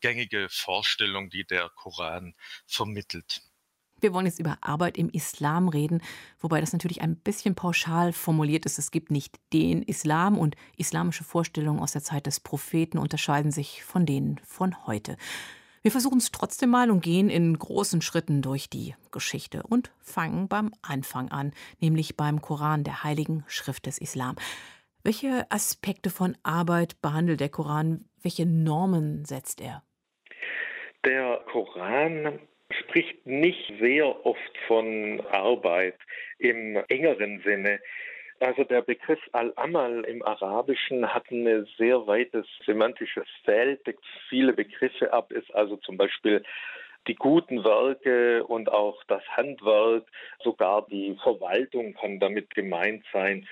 gängige 0.00 0.48
Vorstellung, 0.50 1.30
die 1.30 1.44
der 1.44 1.70
Koran 1.70 2.34
vermittelt. 2.66 3.42
Wir 4.00 4.12
wollen 4.12 4.26
jetzt 4.26 4.40
über 4.40 4.58
Arbeit 4.60 4.98
im 4.98 5.08
Islam 5.08 5.68
reden, 5.68 6.02
wobei 6.38 6.60
das 6.60 6.72
natürlich 6.72 7.00
ein 7.00 7.16
bisschen 7.16 7.54
pauschal 7.54 8.12
formuliert 8.12 8.66
ist. 8.66 8.78
Es 8.78 8.90
gibt 8.90 9.10
nicht 9.10 9.36
den 9.52 9.82
Islam 9.82 10.36
und 10.36 10.56
islamische 10.76 11.24
Vorstellungen 11.24 11.80
aus 11.80 11.92
der 11.92 12.02
Zeit 12.02 12.26
des 12.26 12.40
Propheten 12.40 12.98
unterscheiden 12.98 13.50
sich 13.50 13.82
von 13.82 14.04
denen 14.04 14.40
von 14.44 14.86
heute. 14.86 15.16
Wir 15.84 15.90
versuchen 15.90 16.16
es 16.16 16.32
trotzdem 16.32 16.70
mal 16.70 16.90
und 16.90 17.02
gehen 17.02 17.28
in 17.28 17.58
großen 17.58 18.00
Schritten 18.00 18.40
durch 18.40 18.70
die 18.70 18.94
Geschichte 19.12 19.62
und 19.68 19.92
fangen 20.02 20.48
beim 20.48 20.72
Anfang 20.80 21.30
an, 21.30 21.52
nämlich 21.78 22.16
beim 22.16 22.40
Koran, 22.40 22.84
der 22.84 23.04
heiligen 23.04 23.44
Schrift 23.48 23.84
des 23.84 23.98
Islam. 23.98 24.36
Welche 25.02 25.44
Aspekte 25.50 26.08
von 26.08 26.38
Arbeit 26.42 27.02
behandelt 27.02 27.40
der 27.40 27.50
Koran? 27.50 28.06
Welche 28.22 28.46
Normen 28.46 29.26
setzt 29.26 29.60
er? 29.60 29.82
Der 31.04 31.44
Koran 31.52 32.38
spricht 32.70 33.26
nicht 33.26 33.74
sehr 33.78 34.24
oft 34.24 34.58
von 34.66 35.20
Arbeit 35.32 35.98
im 36.38 36.82
engeren 36.88 37.42
Sinne. 37.44 37.78
Also 38.40 38.64
der 38.64 38.82
Begriff 38.82 39.20
Al-Amal 39.32 40.04
im 40.04 40.22
Arabischen 40.22 41.14
hat 41.14 41.30
ein 41.30 41.66
sehr 41.78 42.06
weites 42.06 42.46
semantisches 42.66 43.26
Feld, 43.44 43.86
deckt 43.86 44.04
viele 44.28 44.52
Begriffe 44.52 45.12
ab, 45.12 45.32
ist 45.32 45.54
also 45.54 45.76
zum 45.76 45.96
Beispiel 45.96 46.42
die 47.06 47.14
guten 47.14 47.64
Werke 47.64 48.44
und 48.44 48.70
auch 48.72 49.02
das 49.04 49.22
Handwerk, 49.36 50.04
sogar 50.42 50.86
die 50.86 51.16
Verwaltung 51.22 51.94
kann 51.94 52.18
damit 52.18 52.50
gemeint 52.54 53.04
sein. 53.12 53.46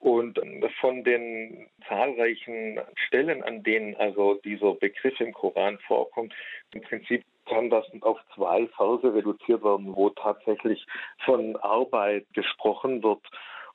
Und 0.00 0.38
von 0.80 1.02
den 1.04 1.70
zahlreichen 1.88 2.78
Stellen, 3.06 3.42
an 3.42 3.62
denen 3.62 3.96
also 3.96 4.34
dieser 4.44 4.74
Begriff 4.74 5.18
im 5.20 5.32
Koran 5.32 5.78
vorkommt, 5.86 6.34
im 6.74 6.82
Prinzip 6.82 7.24
kann 7.46 7.70
das 7.70 7.86
auf 8.02 8.18
zwei 8.34 8.66
Verse 8.76 9.14
reduziert 9.14 9.64
werden, 9.64 9.94
wo 9.96 10.10
tatsächlich 10.10 10.84
von 11.24 11.56
Arbeit 11.56 12.26
gesprochen 12.34 13.02
wird. 13.02 13.22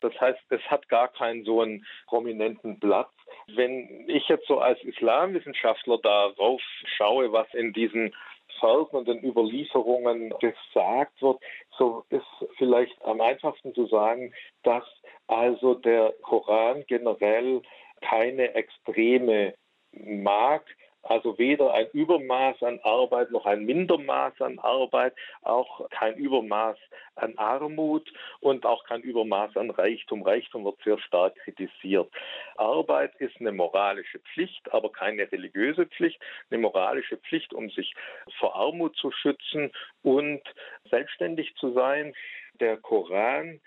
Das 0.02 0.14
heißt, 0.20 0.40
es 0.50 0.62
hat 0.64 0.88
gar 0.90 1.08
keinen 1.10 1.44
so 1.44 1.62
einen 1.62 1.86
prominenten 2.08 2.80
Platz. 2.80 3.12
Wenn 3.56 4.06
ich 4.08 4.28
jetzt 4.28 4.48
so 4.48 4.60
als 4.60 4.82
Islamwissenschaftler 4.84 5.98
darauf 6.00 6.62
schaue, 6.98 7.32
was 7.32 7.48
in 7.54 7.74
diesen 7.74 8.14
Versen 8.60 8.96
und 8.96 9.08
den 9.08 9.24
Überlieferungen 9.24 10.34
gesagt 10.40 11.22
wird, 11.22 11.40
so 11.78 12.04
ist 12.10 12.26
vielleicht 12.58 13.02
am 13.04 13.22
einfachsten 13.22 13.74
zu 13.74 13.88
sagen, 13.88 14.34
dass 14.64 14.84
also 15.28 15.76
der 15.76 16.14
Koran 16.22 16.84
generell 16.88 17.62
keine 18.02 18.54
Extreme 18.56 19.54
mag, 19.92 20.66
also 21.04 21.38
weder 21.38 21.74
ein 21.74 21.88
Übermaß 21.94 22.62
an 22.64 22.80
Arbeit 22.84 23.32
noch 23.32 23.46
ein 23.46 23.66
Mindermaß 23.66 24.42
an 24.42 24.60
Arbeit, 24.60 25.14
auch 25.42 25.90
kein 25.90 26.16
Übermaß 26.16 26.78
an 27.16 27.38
Armut 27.38 28.12
und 28.40 28.66
auch 28.66 28.84
kein 28.84 29.02
Übermaß 29.02 29.56
an 29.58 29.70
Reichtum. 29.72 30.24
Reichtum 30.24 30.66
wird 30.66 30.82
sehr 30.84 31.00
stark 31.00 31.36
kritisiert. 31.38 32.12
Arbeit 32.58 33.16
ist 33.16 33.40
eine 33.40 33.52
moralische 33.52 34.20
Pflicht, 34.20 34.72
aber 34.74 34.92
keine 34.92 35.32
religiöse 35.32 35.86
Pflicht. 35.86 36.22
Eine 36.50 36.60
moralische 36.62 37.18
Pflicht, 37.18 37.54
um 37.54 37.70
sich 37.70 37.94
vor 38.38 38.56
Armut 38.56 38.96
zu 38.98 39.12
schützen 39.12 39.72
und 40.04 40.42
selbstständig 40.90 41.56
zu 41.56 41.74
sein. 41.74 42.14
Der 42.60 42.78
Koran 42.78 43.62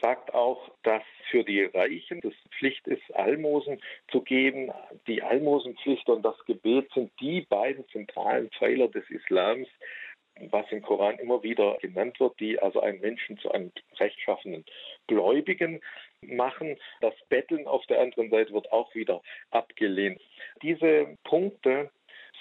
sagt 0.00 0.34
auch, 0.34 0.70
dass 0.82 1.02
für 1.30 1.44
die 1.44 1.62
Reichen 1.62 2.20
das 2.20 2.34
Pflicht 2.58 2.86
ist, 2.86 3.14
Almosen 3.14 3.80
zu 4.10 4.22
geben. 4.22 4.72
Die 5.06 5.22
Almosenpflicht 5.22 6.08
und 6.08 6.22
das 6.22 6.36
Gebet 6.46 6.90
sind 6.94 7.12
die 7.20 7.42
beiden 7.42 7.86
zentralen 7.88 8.50
Pfeiler 8.50 8.88
des 8.88 9.08
Islams, 9.10 9.68
was 10.50 10.70
im 10.70 10.82
Koran 10.82 11.18
immer 11.18 11.42
wieder 11.42 11.76
genannt 11.80 12.18
wird, 12.18 12.38
die 12.40 12.58
also 12.58 12.80
einen 12.80 13.00
Menschen 13.00 13.38
zu 13.38 13.50
einem 13.50 13.72
rechtschaffenen 13.98 14.64
Gläubigen 15.06 15.80
machen. 16.22 16.78
Das 17.00 17.14
Betteln 17.28 17.66
auf 17.66 17.84
der 17.86 18.00
anderen 18.00 18.30
Seite 18.30 18.52
wird 18.52 18.72
auch 18.72 18.94
wieder 18.94 19.22
abgelehnt. 19.50 20.20
Diese 20.62 21.16
Punkte 21.24 21.90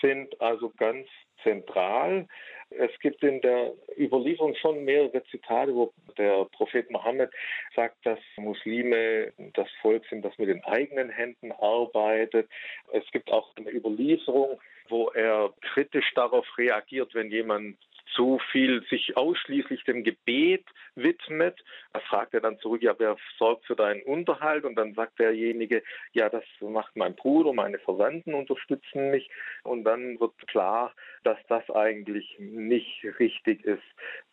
sind 0.01 0.39
also 0.39 0.71
ganz 0.77 1.07
zentral. 1.43 2.27
Es 2.72 2.91
gibt 3.00 3.24
in 3.24 3.41
der 3.41 3.74
Überlieferung 3.98 4.53
schon 4.55 4.86
mehrere 4.86 5.24
Zitate, 5.31 5.74
wo 5.74 5.91
der 6.17 6.46
Prophet 6.46 6.89
Mohammed 6.91 7.31
sagt, 7.75 7.98
dass 8.05 8.19
Muslime 8.38 9.34
das 9.53 9.67
Volk 9.81 10.05
sind, 10.10 10.24
das 10.24 10.38
mit 10.38 10.50
den 10.50 10.63
eigenen 10.65 11.10
Händen 11.10 11.51
arbeitet. 11.51 12.48
Es 12.91 13.10
gibt 13.12 13.31
auch 13.31 13.55
eine 13.55 13.72
Überlieferung, 13.72 14.62
wo 14.88 15.10
er 15.10 15.51
kritisch 15.62 16.12
darauf 16.13 16.46
reagiert, 16.58 17.15
wenn 17.15 17.31
jemand 17.31 17.77
zu 18.15 18.39
viel 18.51 18.83
sich 18.89 19.15
ausschließlich 19.17 19.83
dem 19.83 20.03
Gebet 20.03 20.65
widmet. 20.95 21.59
Da 21.93 21.99
fragt 22.01 22.33
er 22.33 22.41
dann 22.41 22.59
zurück, 22.59 22.81
ja, 22.81 22.95
wer 22.97 23.17
sorgt 23.37 23.65
für 23.65 23.75
deinen 23.75 24.01
Unterhalt? 24.03 24.65
Und 24.65 24.75
dann 24.75 24.93
sagt 24.93 25.19
derjenige, 25.19 25.83
ja, 26.13 26.29
das 26.29 26.43
macht 26.59 26.95
mein 26.95 27.15
Bruder, 27.15 27.53
meine 27.53 27.79
Verwandten 27.79 28.33
unterstützen 28.33 29.11
mich. 29.11 29.29
Und 29.63 29.83
dann 29.83 30.19
wird 30.19 30.33
klar, 30.47 30.93
dass 31.23 31.37
das 31.47 31.69
eigentlich 31.69 32.35
nicht 32.39 33.05
richtig 33.19 33.63
ist, 33.63 33.83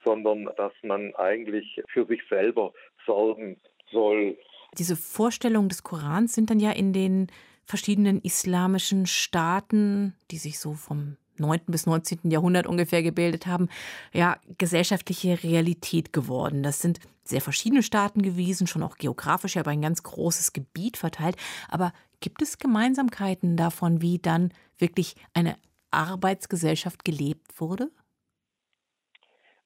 sondern 0.04 0.49
dass 0.56 0.73
man 0.83 1.14
eigentlich 1.16 1.83
für 1.88 2.06
sich 2.06 2.23
selber 2.28 2.73
sorgen 3.04 3.61
soll. 3.90 4.37
Diese 4.78 4.97
Vorstellungen 4.97 5.68
des 5.68 5.83
Korans 5.83 6.35
sind 6.35 6.50
dann 6.50 6.61
ja 6.61 6.73
in 6.73 6.92
den 6.92 7.28
verschiedenen 7.64 8.21
islamischen 8.21 9.06
Staaten, 9.06 10.14
die 10.30 10.38
sich 10.38 10.59
so 10.59 10.75
vom 10.75 11.16
9. 11.40 11.61
bis 11.66 11.87
19. 11.87 12.31
Jahrhundert 12.31 12.66
ungefähr 12.66 13.02
gebildet 13.02 13.47
haben, 13.47 13.69
ja, 14.12 14.38
gesellschaftliche 14.59 15.43
Realität 15.43 16.12
geworden. 16.12 16.62
Das 16.62 16.81
sind 16.81 17.00
sehr 17.25 17.40
verschiedene 17.40 17.83
Staaten 17.83 18.23
gewesen, 18.23 18.66
schon 18.66 18.83
auch 18.83 18.97
geografisch 18.97 19.57
aber 19.57 19.71
ein 19.71 19.83
ganz 19.83 20.02
großes 20.02 20.52
Gebiet 20.52 20.97
verteilt. 20.97 21.37
Aber 21.69 21.93
gibt 22.21 22.43
es 22.43 22.59
Gemeinsamkeiten 22.59 23.57
davon, 23.57 24.00
wie 24.00 24.19
dann 24.19 24.52
wirklich 24.78 25.16
eine 25.35 25.57
Arbeitsgesellschaft 25.90 27.05
gelebt 27.05 27.61
wurde? 27.61 27.90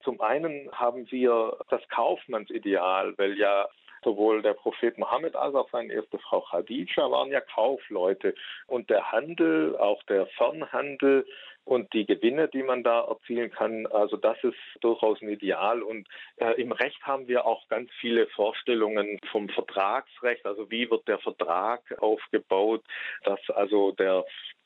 Zum 0.02 0.20
einen 0.20 0.70
haben 0.72 1.10
wir 1.10 1.58
das 1.68 1.82
Kaufmannsideal, 1.88 3.14
weil 3.18 3.36
ja 3.36 3.68
Sowohl 4.02 4.40
der 4.40 4.54
Prophet 4.54 4.96
Mohammed 4.96 5.36
als 5.36 5.54
auch 5.54 5.68
seine 5.70 5.92
erste 5.92 6.18
Frau 6.18 6.40
Khadija 6.40 7.10
waren 7.10 7.30
ja 7.30 7.40
Kaufleute. 7.40 8.34
Und 8.66 8.88
der 8.88 9.12
Handel, 9.12 9.76
auch 9.76 10.02
der 10.04 10.26
Fernhandel 10.26 11.26
und 11.70 11.92
die 11.92 12.04
Gewinne, 12.04 12.48
die 12.48 12.64
man 12.64 12.82
da 12.82 13.02
erzielen 13.02 13.52
kann. 13.52 13.86
Also 13.86 14.16
das 14.16 14.36
ist 14.42 14.58
durchaus 14.80 15.22
ein 15.22 15.28
Ideal. 15.28 15.82
Und 15.82 16.08
äh, 16.38 16.60
im 16.60 16.72
Recht 16.72 17.00
haben 17.02 17.28
wir 17.28 17.46
auch 17.46 17.68
ganz 17.68 17.88
viele 18.00 18.26
Vorstellungen 18.26 19.20
vom 19.30 19.48
Vertragsrecht. 19.48 20.44
Also 20.46 20.68
wie 20.72 20.90
wird 20.90 21.06
der 21.06 21.20
Vertrag 21.20 21.80
aufgebaut, 22.02 22.82
dass 23.22 23.38
also 23.50 23.92
der 23.92 24.24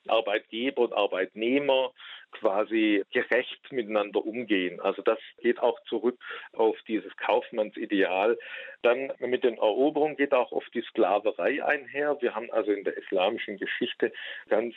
Arbeitgeber 0.09 0.81
und 0.81 0.95
Arbeitnehmer 0.95 1.93
quasi 2.33 3.05
gerecht 3.13 3.71
miteinander 3.71 4.25
umgehen. 4.25 4.81
Also 4.81 5.03
das 5.03 5.19
geht 5.43 5.61
auch 5.61 5.79
zurück 5.85 6.19
auf 6.55 6.77
dieses 6.89 7.15
Kaufmannsideal. 7.19 8.39
Dann 8.81 9.13
mit 9.19 9.45
den 9.45 9.59
Eroberungen 9.59 10.17
geht 10.17 10.33
auch 10.33 10.53
oft 10.53 10.73
die 10.73 10.83
Sklaverei 10.83 11.63
einher. 11.63 12.17
Wir 12.21 12.35
haben 12.35 12.51
also 12.51 12.73
in 12.73 12.85
der 12.85 12.97
islamischen 12.97 13.59
Geschichte 13.59 14.11
ganz 14.49 14.75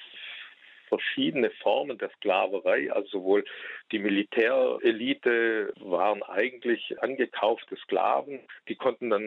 verschiedene 0.88 1.50
Formen 1.50 1.98
der 1.98 2.10
Sklaverei. 2.17 2.91
Also 2.91 3.20
sowohl 3.20 3.46
die 3.91 4.00
Militärelite 4.00 5.74
waren 5.79 6.24
eigentlich 6.24 6.96
angekaufte 7.01 7.75
Sklaven, 7.77 8.39
die 8.67 8.75
konnten 8.75 9.10
dann 9.10 9.24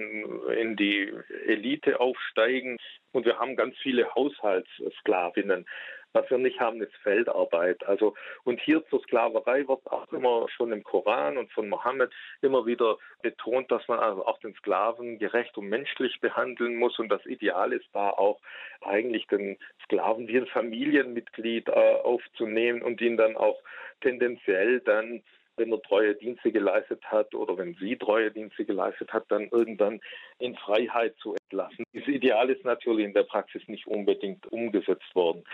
in 0.59 0.77
die 0.77 1.13
Elite 1.47 2.01
aufsteigen. 2.01 2.77
Und 3.13 3.25
wir 3.25 3.39
haben 3.39 3.57
ganz 3.57 3.77
viele 3.79 4.15
Haushaltssklavinnen. 4.15 5.67
Was 6.13 6.29
wir 6.29 6.39
nicht 6.39 6.59
haben, 6.59 6.83
ist 6.83 6.95
Feldarbeit. 7.03 7.87
Also, 7.87 8.15
und 8.45 8.61
hier 8.61 8.85
zur 8.87 9.01
Sklaverei 9.03 9.69
wird 9.69 9.87
auch 9.87 10.13
immer 10.13 10.49
schon 10.49 10.73
im 10.73 10.83
Koran 10.83 11.39
und 11.39 11.53
von 11.53 11.69
Mohammed 11.69 12.11
immer 12.43 12.67
wieder 12.67 12.99
betont, 13.23 13.71
dass 13.71 13.87
man 13.87 14.01
also 14.01 14.27
auch 14.27 14.39
den 14.41 14.55
Sklaven 14.55 15.19
gerecht 15.19 15.57
und 15.57 15.69
menschlich 15.69 16.21
behandeln 16.21 16.77
muss. 16.77 16.99
Und 16.99 17.11
das 17.11 17.25
Ideal 17.27 17.73
ist 17.73 17.89
da 17.93 18.11
auch 18.11 18.41
eigentlich 18.81 19.27
den 19.29 19.57
Sklaven 19.85 20.27
wie 20.27 20.39
ein 20.39 20.47
Familienmitglied 20.47 21.69
äh, 21.69 21.73
aufzunehmen 21.73 22.83
und 22.83 23.01
ihn 23.01 23.17
dann 23.17 23.37
auch 23.37 23.61
tendenziell 24.01 24.81
dann 24.81 25.23
wenn 25.61 25.73
er 25.73 25.83
treue 25.83 26.15
Dienste 26.15 26.51
geleistet 26.51 27.05
hat 27.05 27.35
oder 27.35 27.57
wenn 27.59 27.75
sie 27.75 27.97
treue 27.97 28.31
Dienste 28.31 28.65
geleistet 28.65 29.13
hat, 29.13 29.25
dann 29.29 29.49
irgendwann 29.51 30.01
in 30.39 30.57
Freiheit 30.57 31.15
zu 31.19 31.35
entlassen. 31.35 31.85
Dieses 31.93 32.09
Ideal 32.09 32.51
ist 32.51 32.65
natürlich 32.65 33.05
in 33.05 33.15
der 33.15 33.25
Praxis 33.25 33.63
nicht 33.69 33.87
unbedingt 33.87 34.51
umgesetzt 34.51 35.15
worden. 35.15 35.45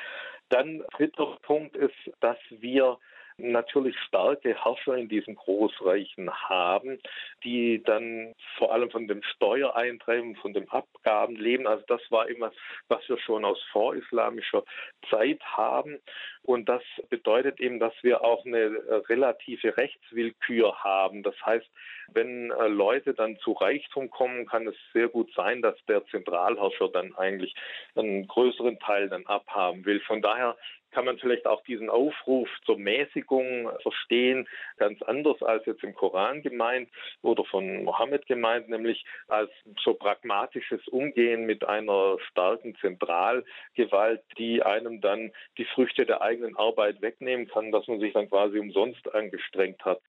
Dann 0.49 0.85
dritter 0.97 1.39
Punkt 1.43 1.77
ist, 1.77 1.95
dass 2.21 2.39
wir 2.51 2.99
natürlich 3.39 3.99
starke 4.01 4.55
Herrscher 4.65 4.97
in 4.97 5.09
diesen 5.09 5.35
Großreichen 5.35 6.31
haben, 6.31 6.99
die 7.45 7.83
dann 7.83 8.35
vor 8.57 8.73
allem 8.73 8.91
von 8.91 9.07
dem 9.09 9.23
Steuereintreiben, 9.23 10.37
von 10.37 10.55
dem 10.55 10.69
Abgaben 10.71 11.37
leben. 11.37 11.67
Also 11.67 11.85
das 11.87 12.01
war 12.11 12.29
immer, 12.29 12.53
was 12.89 13.07
wir 13.09 13.19
schon 13.19 13.45
aus 13.45 13.63
vorislamischer 13.73 14.65
Zeit 15.11 15.43
haben. 15.45 15.99
Und 16.43 16.69
das 16.69 16.83
bedeutet 17.11 17.61
eben, 17.61 17.79
dass 17.79 17.93
wir 18.03 18.23
auch 18.23 18.45
eine 18.47 18.71
relative 19.09 19.77
Rechtswillkür 19.77 20.83
haben. 20.83 21.23
Das 21.23 21.35
heißt, 21.45 21.67
wenn 22.13 22.51
äh, 22.53 22.69
Leute 22.69 23.15
dann 23.15 23.37
zu 23.39 23.53
Reichtum 23.53 24.11
kommen, 24.11 24.47
kann 24.47 24.67
es 24.67 24.77
sehr 24.93 25.09
gut 25.09 25.33
sein, 25.35 25.61
dass 25.61 25.77
der 25.87 26.07
Zentralherrscher 26.07 26.89
dann 26.89 27.15
eigentlich 27.17 27.55
einen 27.95 28.27
größeren 28.29 28.79
Teil 28.79 29.09
dann 29.09 29.27
abhaben 29.27 29.85
will. 29.85 30.01
Von 30.01 30.23
daher 30.23 30.57
kann 30.97 31.05
man 31.05 31.19
vielleicht 31.19 31.47
auch 31.47 31.63
diesen 31.65 31.91
Aufruf 31.91 32.49
zur 32.65 32.79
Mäßigung 32.79 33.69
verstehen, 33.83 34.49
ganz 34.79 35.03
anders 35.03 35.43
als 35.43 35.67
jetzt 35.67 35.85
im 35.85 35.95
Koran 35.95 36.41
gemeint 36.41 36.89
oder 37.21 37.45
von 37.45 37.85
Mohammed 37.85 38.25
gemeint, 38.25 38.71
nämlich 38.71 39.05
als 39.29 39.51
so 39.85 39.93
pragmatisches 39.93 40.89
Umgehen 40.89 41.45
mit 41.45 41.69
einer 41.69 42.17
starken 42.31 42.75
Zentralgewalt, 42.77 44.23
die 44.39 44.63
einem 44.63 45.03
dann 45.03 45.33
die 45.59 45.67
Früchte 45.67 46.07
der 46.07 46.23
eigenen 46.23 46.57
Arbeit 46.57 47.03
wegnehmen 47.03 47.47
kann, 47.47 47.73
dass 47.73 47.87
man 47.89 48.01
sich 48.01 48.15
dann 48.15 48.31
quasi 48.31 48.59
umsonst 48.59 49.15
angestrengt 49.15 49.85
hat. 49.85 50.01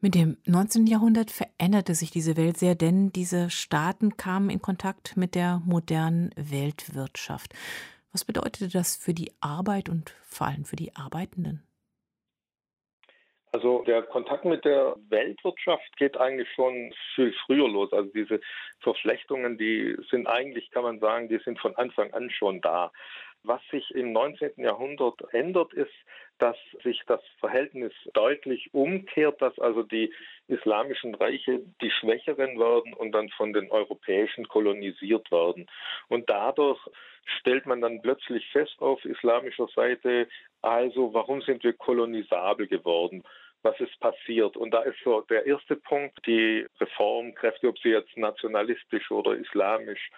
Mit 0.00 0.16
dem 0.16 0.38
19. 0.44 0.88
Jahrhundert 0.88 1.30
veränderte 1.30 1.94
sich 1.94 2.10
diese 2.10 2.36
Welt 2.36 2.58
sehr, 2.58 2.74
denn 2.74 3.12
diese 3.12 3.48
Staaten 3.48 4.16
kamen 4.16 4.50
in 4.50 4.60
Kontakt 4.60 5.16
mit 5.16 5.36
der 5.36 5.62
modernen 5.64 6.30
Weltwirtschaft. 6.34 7.54
Was 8.14 8.24
bedeutete 8.24 8.68
das 8.68 8.94
für 8.94 9.12
die 9.12 9.32
Arbeit 9.40 9.88
und 9.88 10.10
vor 10.22 10.46
allem 10.46 10.64
für 10.64 10.76
die 10.76 10.94
Arbeitenden? 10.94 11.66
Also 13.50 13.82
der 13.82 14.02
Kontakt 14.02 14.44
mit 14.44 14.64
der 14.64 14.94
Weltwirtschaft 15.08 15.96
geht 15.96 16.16
eigentlich 16.16 16.48
schon 16.54 16.94
viel 17.16 17.34
früher 17.44 17.68
los. 17.68 17.92
Also 17.92 18.08
diese 18.14 18.40
Verflechtungen, 18.80 19.58
die 19.58 19.96
sind 20.10 20.28
eigentlich, 20.28 20.70
kann 20.70 20.84
man 20.84 21.00
sagen, 21.00 21.28
die 21.28 21.38
sind 21.44 21.58
von 21.58 21.74
Anfang 21.74 22.12
an 22.12 22.30
schon 22.30 22.60
da. 22.60 22.92
Was 23.46 23.60
sich 23.70 23.90
im 23.94 24.12
19. 24.12 24.52
Jahrhundert 24.56 25.20
ändert, 25.32 25.74
ist, 25.74 25.92
dass 26.38 26.56
sich 26.82 27.02
das 27.06 27.20
Verhältnis 27.40 27.92
deutlich 28.14 28.72
umkehrt, 28.72 29.40
dass 29.42 29.58
also 29.58 29.82
die 29.82 30.12
islamischen 30.48 31.14
Reiche 31.14 31.60
die 31.82 31.90
Schwächeren 31.90 32.58
werden 32.58 32.94
und 32.94 33.12
dann 33.12 33.28
von 33.28 33.52
den 33.52 33.70
europäischen 33.70 34.48
kolonisiert 34.48 35.30
werden. 35.30 35.66
Und 36.08 36.28
dadurch 36.30 36.80
stellt 37.38 37.66
man 37.66 37.82
dann 37.82 38.00
plötzlich 38.00 38.46
fest 38.50 38.76
auf 38.78 39.04
islamischer 39.04 39.68
Seite, 39.68 40.26
also 40.62 41.12
warum 41.12 41.42
sind 41.42 41.62
wir 41.64 41.74
kolonisabel 41.74 42.66
geworden? 42.66 43.22
was 43.64 43.80
ist 43.80 43.98
passiert. 43.98 44.56
Und 44.56 44.72
da 44.72 44.82
ist 44.82 44.98
so 45.02 45.22
der 45.22 45.46
erste 45.46 45.74
Punkt, 45.74 46.18
die 46.26 46.66
Reformkräfte, 46.78 47.68
ob 47.68 47.78
sie 47.78 47.88
jetzt 47.88 48.14
nationalistisch 48.16 49.10
oder 49.10 49.34
islamisch 49.36 50.10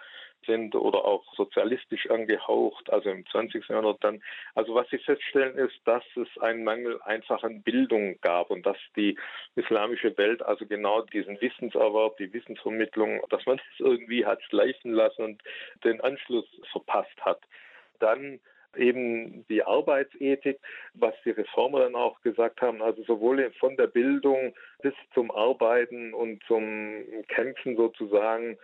sind 0.47 0.73
oder 0.73 1.05
auch 1.05 1.23
sozialistisch 1.35 2.09
angehaucht, 2.09 2.91
also 2.91 3.09
im 3.09 3.25
20. 3.27 3.67
Jahrhundert 3.67 4.03
dann. 4.03 4.23
Also 4.55 4.73
was 4.73 4.89
sie 4.89 4.97
feststellen 4.97 5.55
ist, 5.57 5.75
dass 5.85 6.03
es 6.15 6.41
einen 6.41 6.63
Mangel 6.63 6.99
einfach 7.03 7.43
an 7.43 7.61
Bildung 7.61 8.19
gab 8.21 8.49
und 8.49 8.65
dass 8.65 8.77
die 8.95 9.17
islamische 9.55 10.17
Welt 10.17 10.41
also 10.41 10.65
genau 10.65 11.01
diesen 11.01 11.39
Wissenserwerb, 11.39 12.17
die 12.17 12.33
Wissensvermittlung, 12.33 13.21
dass 13.29 13.45
man 13.45 13.57
es 13.57 13.79
irgendwie 13.79 14.25
hat 14.25 14.41
schleifen 14.43 14.93
lassen 14.93 15.21
und 15.23 15.43
den 15.83 16.01
Anschluss 16.01 16.47
verpasst 16.71 17.19
hat. 17.21 17.41
Dann 17.99 18.39
eben 18.75 19.45
die 19.47 19.63
Arbeitsethik, 19.63 20.59
was 20.93 21.13
die 21.25 21.31
Reformer 21.31 21.81
dann 21.81 21.95
auch 21.95 22.21
gesagt 22.21 22.61
haben, 22.61 22.81
also 22.81 23.03
sowohl 23.03 23.51
von 23.59 23.75
der 23.77 23.87
Bildung 23.87 24.53
bis 24.81 24.93
zum 25.13 25.31
Arbeiten 25.31 26.13
und 26.13 26.43
zum 26.43 27.03
Kämpfen 27.27 27.75
sozusagen 27.75 28.57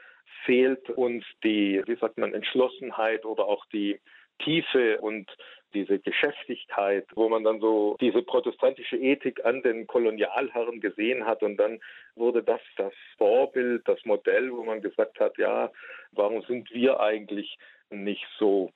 fehlt 0.46 0.90
uns 0.90 1.24
die, 1.44 1.82
wie 1.86 1.96
sagt 1.96 2.18
man, 2.18 2.34
Entschlossenheit 2.34 3.26
oder 3.26 3.46
auch 3.46 3.66
die 3.68 4.00
Tiefe 4.40 5.00
und 5.00 5.30
diese 5.74 6.00
Geschäftigkeit, 6.00 7.08
wo 7.16 7.30
man 7.30 7.44
dann 7.44 7.60
so 7.60 7.98
diese 8.00 8.22
protestantische 8.22 8.98
Ethik 8.98 9.44
an 9.44 9.62
den 9.64 9.88
Kolonialherren 9.88 10.80
gesehen 10.80 11.26
hat 11.26 11.42
und 11.42 11.58
dann 11.58 11.80
wurde 12.16 12.44
das 12.44 12.62
das 12.78 12.94
Vorbild, 13.18 13.88
das 13.88 14.04
Modell, 14.06 14.52
wo 14.52 14.64
man 14.64 14.82
gesagt 14.82 15.20
hat, 15.20 15.38
ja, 15.38 15.72
warum 16.12 16.44
sind 16.44 16.72
wir 16.72 17.00
eigentlich 17.00 17.58
nicht 17.90 18.26
so 18.38 18.72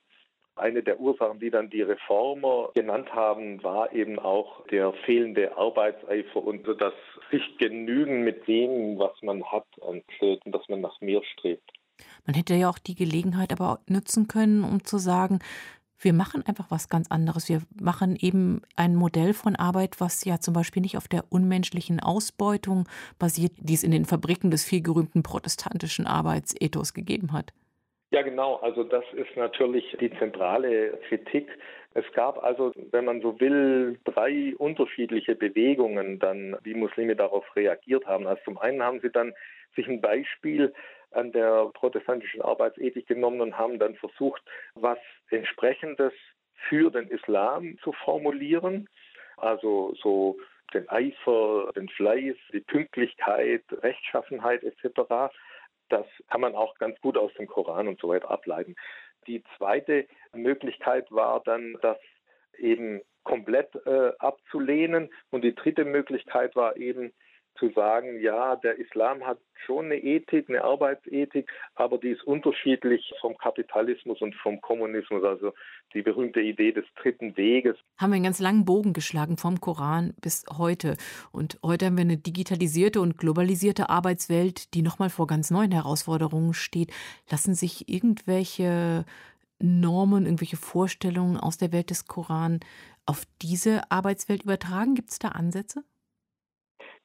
eine 0.58 0.82
der 0.82 1.00
Ursachen, 1.00 1.40
die 1.40 1.50
dann 1.50 1.70
die 1.70 1.82
Reformer 1.82 2.70
genannt 2.74 3.12
haben, 3.12 3.62
war 3.62 3.92
eben 3.92 4.18
auch 4.18 4.66
der 4.68 4.92
fehlende 5.04 5.56
Arbeitseifer 5.56 6.42
und 6.42 6.66
das 6.80 6.92
sich 7.30 7.42
genügen 7.58 8.24
mit 8.24 8.46
dem, 8.48 8.98
was 8.98 9.12
man 9.22 9.44
hat 9.44 9.66
und 9.78 10.04
dass 10.46 10.68
man 10.68 10.80
nach 10.80 11.00
mehr 11.00 11.22
strebt. 11.34 11.70
Man 12.26 12.34
hätte 12.34 12.54
ja 12.54 12.70
auch 12.70 12.78
die 12.78 12.94
Gelegenheit 12.94 13.52
aber 13.52 13.80
nutzen 13.88 14.28
können, 14.28 14.64
um 14.64 14.84
zu 14.84 14.98
sagen, 14.98 15.40
wir 16.00 16.12
machen 16.12 16.46
einfach 16.46 16.70
was 16.70 16.88
ganz 16.88 17.10
anderes. 17.10 17.48
Wir 17.48 17.62
machen 17.80 18.16
eben 18.20 18.62
ein 18.76 18.94
Modell 18.94 19.34
von 19.34 19.56
Arbeit, 19.56 20.00
was 20.00 20.24
ja 20.24 20.38
zum 20.38 20.54
Beispiel 20.54 20.80
nicht 20.80 20.96
auf 20.96 21.08
der 21.08 21.24
unmenschlichen 21.30 21.98
Ausbeutung 21.98 22.88
basiert, 23.18 23.52
die 23.58 23.74
es 23.74 23.82
in 23.82 23.90
den 23.90 24.04
Fabriken 24.04 24.50
des 24.50 24.64
vielgerühmten 24.64 25.24
protestantischen 25.24 26.06
Arbeitsethos 26.06 26.94
gegeben 26.94 27.32
hat. 27.32 27.52
Ja, 28.10 28.22
genau. 28.22 28.56
Also 28.56 28.84
das 28.84 29.04
ist 29.12 29.36
natürlich 29.36 29.96
die 30.00 30.10
zentrale 30.18 30.98
Kritik. 31.08 31.46
Es 31.94 32.10
gab 32.12 32.42
also, 32.42 32.72
wenn 32.90 33.04
man 33.04 33.20
so 33.20 33.38
will, 33.38 33.98
drei 34.04 34.54
unterschiedliche 34.56 35.34
Bewegungen, 35.34 36.18
dann 36.18 36.56
wie 36.62 36.74
Muslime 36.74 37.16
darauf 37.16 37.44
reagiert 37.54 38.06
haben. 38.06 38.26
Also 38.26 38.42
zum 38.44 38.58
einen 38.58 38.82
haben 38.82 39.00
sie 39.00 39.10
dann 39.10 39.34
sich 39.76 39.86
ein 39.88 40.00
Beispiel 40.00 40.72
an 41.10 41.32
der 41.32 41.70
protestantischen 41.74 42.40
Arbeitsethik 42.42 43.06
genommen 43.06 43.40
und 43.40 43.58
haben 43.58 43.78
dann 43.78 43.94
versucht, 43.96 44.42
was 44.74 44.98
entsprechendes 45.30 46.12
für 46.68 46.90
den 46.90 47.08
Islam 47.08 47.78
zu 47.82 47.92
formulieren. 47.92 48.88
Also 49.36 49.94
so 50.02 50.38
den 50.74 50.88
Eifer, 50.88 51.72
den 51.74 51.88
Fleiß, 51.88 52.36
die 52.52 52.60
Pünktlichkeit, 52.60 53.62
Rechtschaffenheit 53.82 54.62
etc. 54.64 55.32
Das 55.88 56.06
kann 56.28 56.40
man 56.40 56.54
auch 56.54 56.74
ganz 56.76 57.00
gut 57.00 57.16
aus 57.16 57.32
dem 57.34 57.46
Koran 57.46 57.88
und 57.88 58.00
so 58.00 58.08
weiter 58.08 58.30
ableiten. 58.30 58.76
Die 59.26 59.42
zweite 59.56 60.06
Möglichkeit 60.32 61.10
war 61.10 61.40
dann, 61.44 61.76
das 61.82 61.98
eben 62.58 63.02
komplett 63.24 63.74
äh, 63.86 64.12
abzulehnen. 64.18 65.10
Und 65.30 65.42
die 65.42 65.54
dritte 65.54 65.84
Möglichkeit 65.84 66.56
war 66.56 66.76
eben 66.76 67.12
zu 67.58 67.70
sagen, 67.70 68.20
ja, 68.20 68.56
der 68.56 68.78
Islam 68.78 69.26
hat 69.26 69.38
schon 69.66 69.86
eine 69.86 69.96
Ethik, 69.96 70.48
eine 70.48 70.62
Arbeitsethik, 70.62 71.50
aber 71.74 71.98
die 71.98 72.10
ist 72.10 72.22
unterschiedlich 72.24 73.12
vom 73.20 73.36
Kapitalismus 73.36 74.20
und 74.20 74.34
vom 74.36 74.60
Kommunismus, 74.60 75.24
also 75.24 75.52
die 75.94 76.02
berühmte 76.02 76.40
Idee 76.40 76.72
des 76.72 76.84
dritten 77.00 77.36
Weges. 77.36 77.76
Haben 77.98 78.10
wir 78.10 78.16
einen 78.16 78.24
ganz 78.24 78.40
langen 78.40 78.64
Bogen 78.64 78.92
geschlagen 78.92 79.36
vom 79.36 79.60
Koran 79.60 80.14
bis 80.20 80.44
heute. 80.56 80.96
Und 81.32 81.58
heute 81.64 81.86
haben 81.86 81.96
wir 81.96 82.02
eine 82.02 82.16
digitalisierte 82.16 83.00
und 83.00 83.18
globalisierte 83.18 83.88
Arbeitswelt, 83.88 84.74
die 84.74 84.82
nochmal 84.82 85.10
vor 85.10 85.26
ganz 85.26 85.50
neuen 85.50 85.72
Herausforderungen 85.72 86.54
steht. 86.54 86.92
Lassen 87.30 87.54
sich 87.54 87.88
irgendwelche 87.88 89.04
Normen, 89.60 90.24
irgendwelche 90.24 90.56
Vorstellungen 90.56 91.36
aus 91.36 91.58
der 91.58 91.72
Welt 91.72 91.90
des 91.90 92.06
Koran 92.06 92.60
auf 93.06 93.24
diese 93.42 93.90
Arbeitswelt 93.90 94.44
übertragen? 94.44 94.94
Gibt 94.94 95.10
es 95.10 95.18
da 95.18 95.28
Ansätze? 95.28 95.82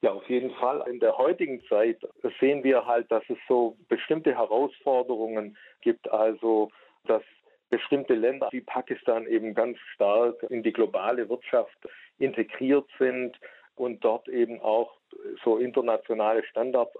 Ja, 0.04 0.12
auf 0.12 0.28
jeden 0.28 0.50
Fall. 0.56 0.84
In 0.86 1.00
der 1.00 1.16
heutigen 1.16 1.64
Zeit 1.64 1.96
sehen 2.38 2.62
wir 2.62 2.84
halt, 2.84 3.10
dass 3.10 3.22
es 3.30 3.38
so 3.48 3.74
bestimmte 3.88 4.34
Herausforderungen 4.36 5.56
gibt. 5.80 6.10
Also, 6.10 6.70
dass 7.06 7.22
bestimmte 7.70 8.12
Länder 8.12 8.50
wie 8.52 8.60
Pakistan 8.60 9.26
eben 9.26 9.54
ganz 9.54 9.78
stark 9.94 10.42
in 10.50 10.62
die 10.62 10.74
globale 10.74 11.26
Wirtschaft 11.30 11.78
integriert 12.18 12.86
sind 12.98 13.34
und 13.76 14.04
dort 14.04 14.28
eben 14.28 14.60
auch 14.60 14.92
so 15.42 15.56
internationale 15.56 16.44
Standards 16.44 16.94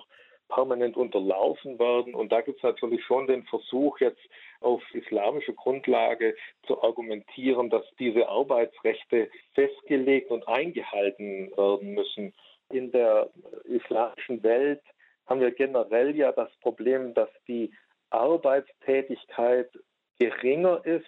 permanent 0.49 0.97
unterlaufen 0.97 1.79
werden. 1.79 2.15
Und 2.15 2.33
da 2.33 2.41
gibt 2.41 2.57
es 2.57 2.63
natürlich 2.63 3.05
schon 3.05 3.27
den 3.27 3.45
Versuch, 3.45 4.01
jetzt 4.01 4.23
auf 4.61 4.83
islamischer 4.95 5.53
Grundlage 5.53 6.35
zu 6.67 6.83
argumentieren, 6.83 7.69
dass 7.69 7.85
diese 7.99 8.27
Arbeitsrechte 8.31 9.29
festgelegt 9.53 10.31
und 10.31 10.49
eingehalten 10.49 11.55
werden 11.55 11.93
müssen 11.93 12.33
in 12.75 12.91
der 12.91 13.31
islamischen 13.65 14.43
Welt 14.43 14.83
haben 15.27 15.41
wir 15.41 15.53
generell 15.53 16.15
ja 16.17 16.33
das 16.33 16.51
Problem, 16.61 17.15
dass 17.15 17.31
die 17.49 17.73
Arbeitstätigkeit 18.11 19.71
geringer 20.19 20.85
ist 20.85 21.07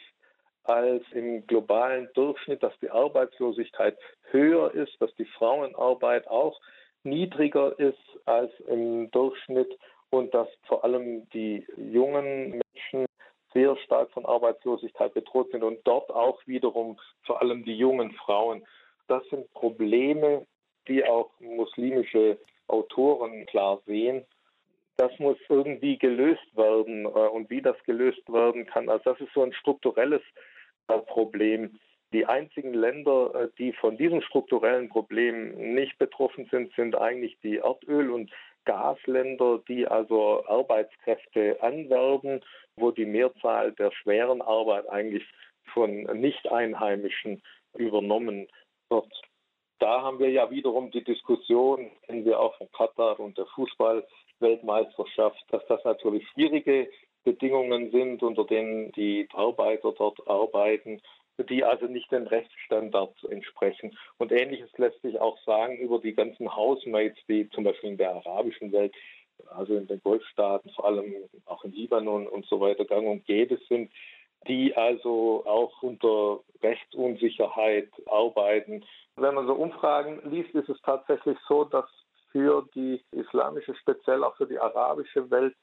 als 0.64 1.02
im 1.12 1.46
globalen 1.46 2.08
Durchschnitt, 2.14 2.62
dass 2.62 2.76
die 2.80 2.90
Arbeitslosigkeit 2.90 3.96
höher 4.30 4.74
ist, 4.74 5.00
dass 5.00 5.14
die 5.14 5.26
Frauenarbeit 5.26 6.26
auch 6.28 6.60
niedriger 7.04 7.78
ist 7.78 7.98
als 8.24 8.50
im 8.66 9.10
Durchschnitt 9.12 9.72
und 10.10 10.34
dass 10.34 10.48
vor 10.66 10.82
allem 10.82 11.28
die 11.30 11.64
jungen 11.76 12.60
Menschen 12.74 13.06
sehr 13.52 13.76
stark 13.78 14.10
von 14.10 14.26
Arbeitslosigkeit 14.26 15.14
bedroht 15.14 15.50
sind 15.50 15.62
und 15.62 15.78
dort 15.84 16.10
auch 16.10 16.40
wiederum 16.46 16.98
vor 17.24 17.40
allem 17.40 17.64
die 17.64 17.76
jungen 17.76 18.12
Frauen. 18.12 18.66
Das 19.08 19.24
sind 19.30 19.50
Probleme, 19.54 20.46
die 20.88 21.04
auch 21.04 21.30
muslimische 21.40 22.38
Autoren 22.68 23.46
klar 23.46 23.80
sehen. 23.86 24.24
Das 24.96 25.16
muss 25.18 25.36
irgendwie 25.48 25.98
gelöst 25.98 26.56
werden 26.56 27.04
äh, 27.04 27.08
und 27.08 27.50
wie 27.50 27.60
das 27.60 27.76
gelöst 27.84 28.32
werden 28.32 28.66
kann. 28.66 28.88
Also 28.88 29.12
das 29.12 29.20
ist 29.20 29.32
so 29.34 29.42
ein 29.42 29.52
strukturelles 29.52 30.22
äh, 30.88 30.98
Problem. 30.98 31.78
Die 32.12 32.24
einzigen 32.24 32.72
Länder, 32.72 33.34
äh, 33.34 33.48
die 33.58 33.72
von 33.74 33.96
diesem 33.98 34.22
strukturellen 34.22 34.88
Problem 34.88 35.74
nicht 35.74 35.98
betroffen 35.98 36.48
sind, 36.50 36.72
sind 36.74 36.96
eigentlich 36.96 37.36
die 37.42 37.58
Erdöl- 37.58 38.10
und 38.10 38.30
Gasländer, 38.64 39.60
die 39.68 39.86
also 39.86 40.44
Arbeitskräfte 40.46 41.62
anwerben, 41.62 42.40
wo 42.76 42.90
die 42.90 43.04
Mehrzahl 43.04 43.72
der 43.72 43.92
schweren 43.92 44.42
Arbeit 44.42 44.88
eigentlich 44.88 45.24
von 45.72 46.02
Nicht-Einheimischen 46.02 47.42
übernommen 47.74 48.48
wird 48.88 49.25
da 49.78 50.02
haben 50.02 50.18
wir 50.18 50.30
ja 50.30 50.50
wiederum 50.50 50.90
die 50.90 51.04
Diskussion, 51.04 51.90
kennen 52.06 52.24
wir 52.24 52.40
auch 52.40 52.56
von 52.56 52.70
Katar 52.72 53.20
und 53.20 53.36
der 53.38 53.46
Fußball-Weltmeisterschaft, 53.46 55.44
dass 55.50 55.66
das 55.66 55.84
natürlich 55.84 56.26
schwierige 56.30 56.88
Bedingungen 57.24 57.90
sind, 57.90 58.22
unter 58.22 58.44
denen 58.44 58.92
die 58.92 59.28
Arbeiter 59.32 59.92
dort 59.92 60.26
arbeiten, 60.28 61.00
die 61.50 61.64
also 61.64 61.86
nicht 61.86 62.10
den 62.10 62.26
Rechtsstandards 62.26 63.24
entsprechen. 63.24 63.96
Und 64.18 64.32
ähnliches 64.32 64.70
lässt 64.78 65.02
sich 65.02 65.20
auch 65.20 65.38
sagen 65.44 65.76
über 65.78 65.98
die 65.98 66.14
ganzen 66.14 66.56
Housemates, 66.56 67.18
die 67.28 67.50
zum 67.50 67.64
Beispiel 67.64 67.90
in 67.90 67.98
der 67.98 68.14
arabischen 68.14 68.72
Welt, 68.72 68.94
also 69.48 69.76
in 69.76 69.86
den 69.86 70.00
Golfstaaten, 70.02 70.70
vor 70.70 70.86
allem 70.86 71.14
auch 71.44 71.64
in 71.64 71.72
Libanon 71.72 72.26
und 72.26 72.46
so 72.46 72.60
weiter, 72.60 72.84
gang 72.86 73.06
und 73.06 73.26
gäbe 73.26 73.58
sind, 73.68 73.90
die 74.48 74.76
also 74.76 75.44
auch 75.46 75.82
unter 75.82 76.40
Rechtsunsicherheit 76.62 77.90
arbeiten 78.06 78.82
wenn 79.16 79.34
man 79.34 79.46
so 79.46 79.54
Umfragen 79.54 80.20
liest, 80.30 80.54
ist 80.54 80.68
es 80.68 80.80
tatsächlich 80.82 81.38
so, 81.48 81.64
dass 81.64 81.86
für 82.32 82.66
die 82.74 83.02
islamische, 83.12 83.74
speziell 83.76 84.22
auch 84.22 84.36
für 84.36 84.46
die 84.46 84.58
arabische 84.58 85.30
Welt, 85.30 85.54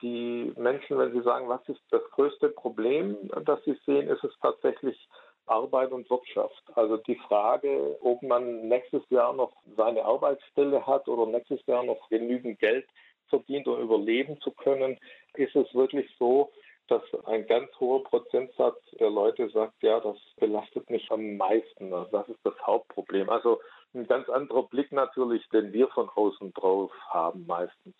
die 0.00 0.52
Menschen, 0.56 0.96
wenn 0.96 1.12
sie 1.12 1.22
sagen, 1.22 1.48
was 1.48 1.68
ist 1.68 1.82
das 1.90 2.02
größte 2.12 2.48
Problem, 2.50 3.16
das 3.44 3.62
sie 3.64 3.76
sehen, 3.84 4.08
ist 4.08 4.24
es 4.24 4.32
tatsächlich 4.40 5.08
Arbeit 5.46 5.90
und 5.90 6.08
Wirtschaft. 6.08 6.62
Also 6.74 6.98
die 6.98 7.16
Frage, 7.16 7.98
ob 8.00 8.22
man 8.22 8.68
nächstes 8.68 9.02
Jahr 9.10 9.32
noch 9.32 9.52
seine 9.76 10.04
Arbeitsstelle 10.04 10.86
hat 10.86 11.08
oder 11.08 11.26
nächstes 11.26 11.64
Jahr 11.66 11.82
noch 11.82 12.08
genügend 12.08 12.60
Geld 12.60 12.86
verdient, 13.28 13.66
um 13.66 13.80
überleben 13.80 14.40
zu 14.40 14.52
können, 14.52 14.98
ist 15.34 15.56
es 15.56 15.74
wirklich 15.74 16.08
so, 16.18 16.52
dass 16.90 17.02
ein 17.26 17.46
ganz 17.46 17.70
hoher 17.78 18.02
Prozentsatz 18.02 18.76
der 18.98 19.10
Leute 19.10 19.48
sagt, 19.50 19.82
ja, 19.82 20.00
das 20.00 20.16
belastet 20.38 20.90
mich 20.90 21.10
am 21.10 21.36
meisten. 21.36 21.94
Also 21.94 22.10
das 22.10 22.28
ist 22.28 22.40
das 22.42 22.54
Hauptproblem. 22.66 23.30
Also 23.30 23.60
ein 23.94 24.06
ganz 24.06 24.28
anderer 24.28 24.64
Blick 24.64 24.90
natürlich, 24.90 25.48
den 25.50 25.72
wir 25.72 25.88
von 25.88 26.08
außen 26.08 26.52
drauf 26.52 26.90
haben 27.08 27.46
meistens. 27.46 27.94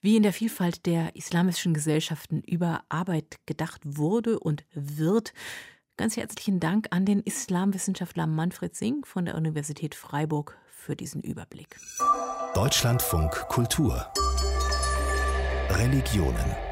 Wie 0.00 0.16
in 0.16 0.22
der 0.22 0.32
Vielfalt 0.32 0.86
der 0.86 1.14
islamischen 1.14 1.74
Gesellschaften 1.74 2.42
über 2.46 2.82
Arbeit 2.88 3.36
gedacht 3.46 3.82
wurde 3.84 4.38
und 4.38 4.64
wird. 4.72 5.34
Ganz 5.96 6.16
herzlichen 6.16 6.60
Dank 6.60 6.86
an 6.92 7.04
den 7.04 7.20
Islamwissenschaftler 7.20 8.26
Manfred 8.26 8.74
Singh 8.74 9.06
von 9.06 9.26
der 9.26 9.34
Universität 9.34 9.94
Freiburg 9.94 10.56
für 10.68 10.96
diesen 10.96 11.20
Überblick. 11.20 11.76
Deutschlandfunk 12.54 13.32
Kultur 13.48 14.06
Religionen 15.68 16.69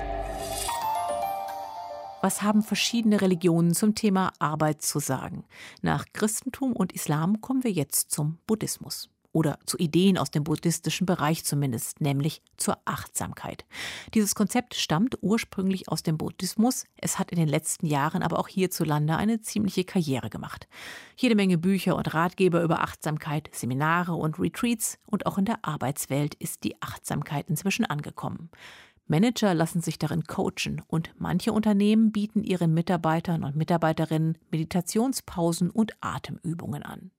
was 2.20 2.42
haben 2.42 2.62
verschiedene 2.62 3.20
Religionen 3.20 3.74
zum 3.74 3.94
Thema 3.94 4.33
Arbeit 4.38 4.83
zu 4.83 4.98
sagen? 4.98 5.44
Nach 5.83 6.04
Christentum 6.12 6.72
und 6.72 6.92
Islam 6.92 7.40
kommen 7.40 7.64
wir 7.64 7.70
jetzt 7.70 8.11
zum 8.11 8.38
Buddhismus. 8.46 9.09
Oder 9.33 9.59
zu 9.66 9.76
Ideen 9.76 10.16
aus 10.16 10.31
dem 10.31 10.42
buddhistischen 10.42 11.07
Bereich 11.07 11.44
zumindest, 11.44 12.00
nämlich 12.00 12.40
zur 12.57 12.78
Achtsamkeit. 12.87 13.66
Dieses 14.14 14.35
Konzept 14.35 14.74
stammt 14.74 15.18
ursprünglich 15.20 15.88
aus 15.88 16.02
dem 16.02 16.16
Buddhismus. 16.16 16.87
Es 16.96 17.18
hat 17.18 17.31
in 17.31 17.38
den 17.38 17.48
letzten 17.48 17.87
Jahren 17.87 18.22
aber 18.22 18.38
auch 18.38 18.48
hierzulande 18.48 19.16
eine 19.16 19.40
ziemliche 19.40 19.85
Karriere 19.85 20.31
gemacht. 20.31 20.66
Jede 21.14 21.35
Menge 21.35 21.59
Bücher 21.59 21.94
und 21.94 22.14
Ratgeber 22.14 22.62
über 22.62 22.81
Achtsamkeit, 22.81 23.50
Seminare 23.52 24.14
und 24.14 24.40
Retreats 24.40 24.98
und 25.07 25.26
auch 25.26 25.37
in 25.37 25.44
der 25.44 25.59
Arbeitswelt 25.62 26.35
ist 26.37 26.64
die 26.64 26.81
Achtsamkeit 26.81 27.50
inzwischen 27.50 27.85
angekommen. 27.85 28.50
Manager 29.09 29.55
lassen 29.55 29.81
sich 29.81 29.99
darin 29.99 30.25
coachen 30.25 30.83
und 30.87 31.14
manche 31.16 31.53
Unternehmen 31.53 32.12
bieten 32.12 32.44
ihren 32.44 32.75
Mitarbeitern 32.75 33.42
und 33.42 33.57
Mitarbeiterinnen 33.57 34.37
Meditationspausen 34.51 35.71
und 35.71 35.92
Atemübungen 36.01 36.83
an. 36.83 37.11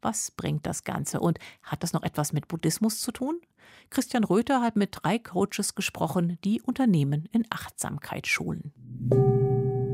Was 0.00 0.30
bringt 0.30 0.66
das 0.66 0.84
Ganze 0.84 1.20
und 1.20 1.38
hat 1.62 1.82
das 1.82 1.92
noch 1.92 2.02
etwas 2.02 2.32
mit 2.32 2.48
Buddhismus 2.48 3.00
zu 3.00 3.12
tun? 3.12 3.40
Christian 3.90 4.24
Röther 4.24 4.62
hat 4.62 4.76
mit 4.76 4.98
drei 5.02 5.18
Coaches 5.18 5.74
gesprochen, 5.74 6.38
die 6.44 6.62
Unternehmen 6.62 7.28
in 7.32 7.44
Achtsamkeit 7.50 8.26
schulen. 8.26 8.72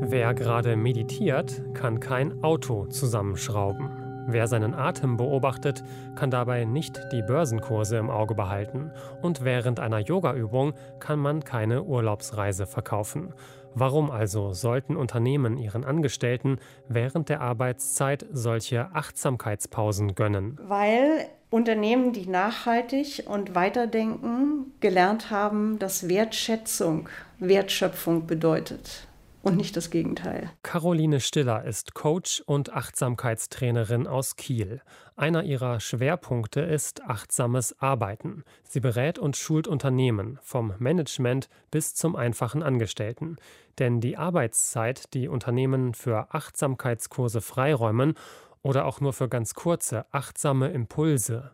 Wer 0.03 0.33
gerade 0.33 0.75
meditiert, 0.75 1.61
kann 1.73 1.99
kein 1.99 2.43
Auto 2.43 2.87
zusammenschrauben. 2.87 4.00
Wer 4.27 4.47
seinen 4.47 4.73
Atem 4.73 5.17
beobachtet, 5.17 5.83
kann 6.15 6.31
dabei 6.31 6.65
nicht 6.65 6.99
die 7.11 7.21
Börsenkurse 7.21 7.97
im 7.97 8.09
Auge 8.09 8.35
behalten 8.35 8.91
und 9.21 9.43
während 9.43 9.79
einer 9.79 9.99
Yogaübung 9.99 10.73
kann 10.99 11.19
man 11.19 11.43
keine 11.43 11.83
Urlaubsreise 11.83 12.65
verkaufen. 12.65 13.33
Warum 13.73 14.11
also 14.11 14.51
sollten 14.51 14.95
Unternehmen 14.95 15.57
ihren 15.57 15.85
Angestellten 15.85 16.59
während 16.87 17.29
der 17.29 17.41
Arbeitszeit 17.41 18.25
solche 18.31 18.93
Achtsamkeitspausen 18.93 20.13
gönnen? 20.13 20.59
Weil 20.67 21.27
Unternehmen, 21.49 22.13
die 22.13 22.27
nachhaltig 22.27 23.23
und 23.27 23.55
weiterdenken, 23.55 24.73
gelernt 24.79 25.31
haben, 25.31 25.79
dass 25.79 26.09
Wertschätzung 26.09 27.09
Wertschöpfung 27.39 28.27
bedeutet 28.27 29.07
und 29.41 29.57
nicht 29.57 29.75
das 29.75 29.89
Gegenteil. 29.89 30.51
Caroline 30.63 31.19
Stiller 31.19 31.63
ist 31.65 31.93
Coach 31.93 32.41
und 32.45 32.73
Achtsamkeitstrainerin 32.73 34.07
aus 34.07 34.35
Kiel. 34.35 34.81
Einer 35.15 35.43
ihrer 35.43 35.79
Schwerpunkte 35.79 36.61
ist 36.61 37.03
achtsames 37.03 37.79
Arbeiten. 37.79 38.43
Sie 38.63 38.79
berät 38.79 39.19
und 39.19 39.35
schult 39.35 39.67
Unternehmen, 39.67 40.39
vom 40.41 40.73
Management 40.79 41.49
bis 41.71 41.95
zum 41.95 42.15
einfachen 42.15 42.63
Angestellten. 42.63 43.37
Denn 43.79 43.99
die 44.01 44.17
Arbeitszeit, 44.17 45.13
die 45.13 45.27
Unternehmen 45.27 45.93
für 45.93 46.33
Achtsamkeitskurse 46.33 47.41
freiräumen 47.41 48.15
oder 48.61 48.85
auch 48.85 49.01
nur 49.01 49.13
für 49.13 49.27
ganz 49.27 49.55
kurze 49.55 50.05
achtsame 50.11 50.69
Impulse, 50.69 51.51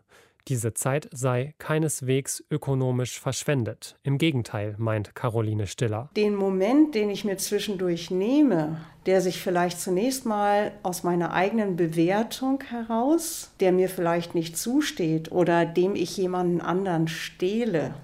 Diese 0.48 0.72
Zeit 0.72 1.10
sei 1.12 1.54
keineswegs 1.58 2.42
ökonomisch 2.50 3.20
verschwendet. 3.20 3.98
Im 4.02 4.16
Gegenteil, 4.16 4.76
meint 4.78 5.14
Caroline 5.14 5.66
Stiller. 5.66 6.08
Den 6.16 6.34
Moment, 6.34 6.94
den 6.94 7.10
ich 7.10 7.26
mir 7.26 7.36
zwischendurch 7.36 8.10
nehme, 8.10 8.80
der 9.04 9.20
sich 9.20 9.42
vielleicht 9.42 9.78
zunächst 9.78 10.24
mal 10.24 10.72
aus 10.82 11.02
meiner 11.02 11.34
eigenen 11.34 11.76
Bewertung 11.76 12.62
heraus, 12.62 13.52
der 13.60 13.72
mir 13.72 13.90
vielleicht 13.90 14.34
nicht 14.34 14.56
zusteht 14.56 15.30
oder 15.30 15.66
dem 15.66 15.94
ich 15.94 16.16
jemanden 16.16 16.62
anderen 16.62 17.08
stehle, 17.08 17.94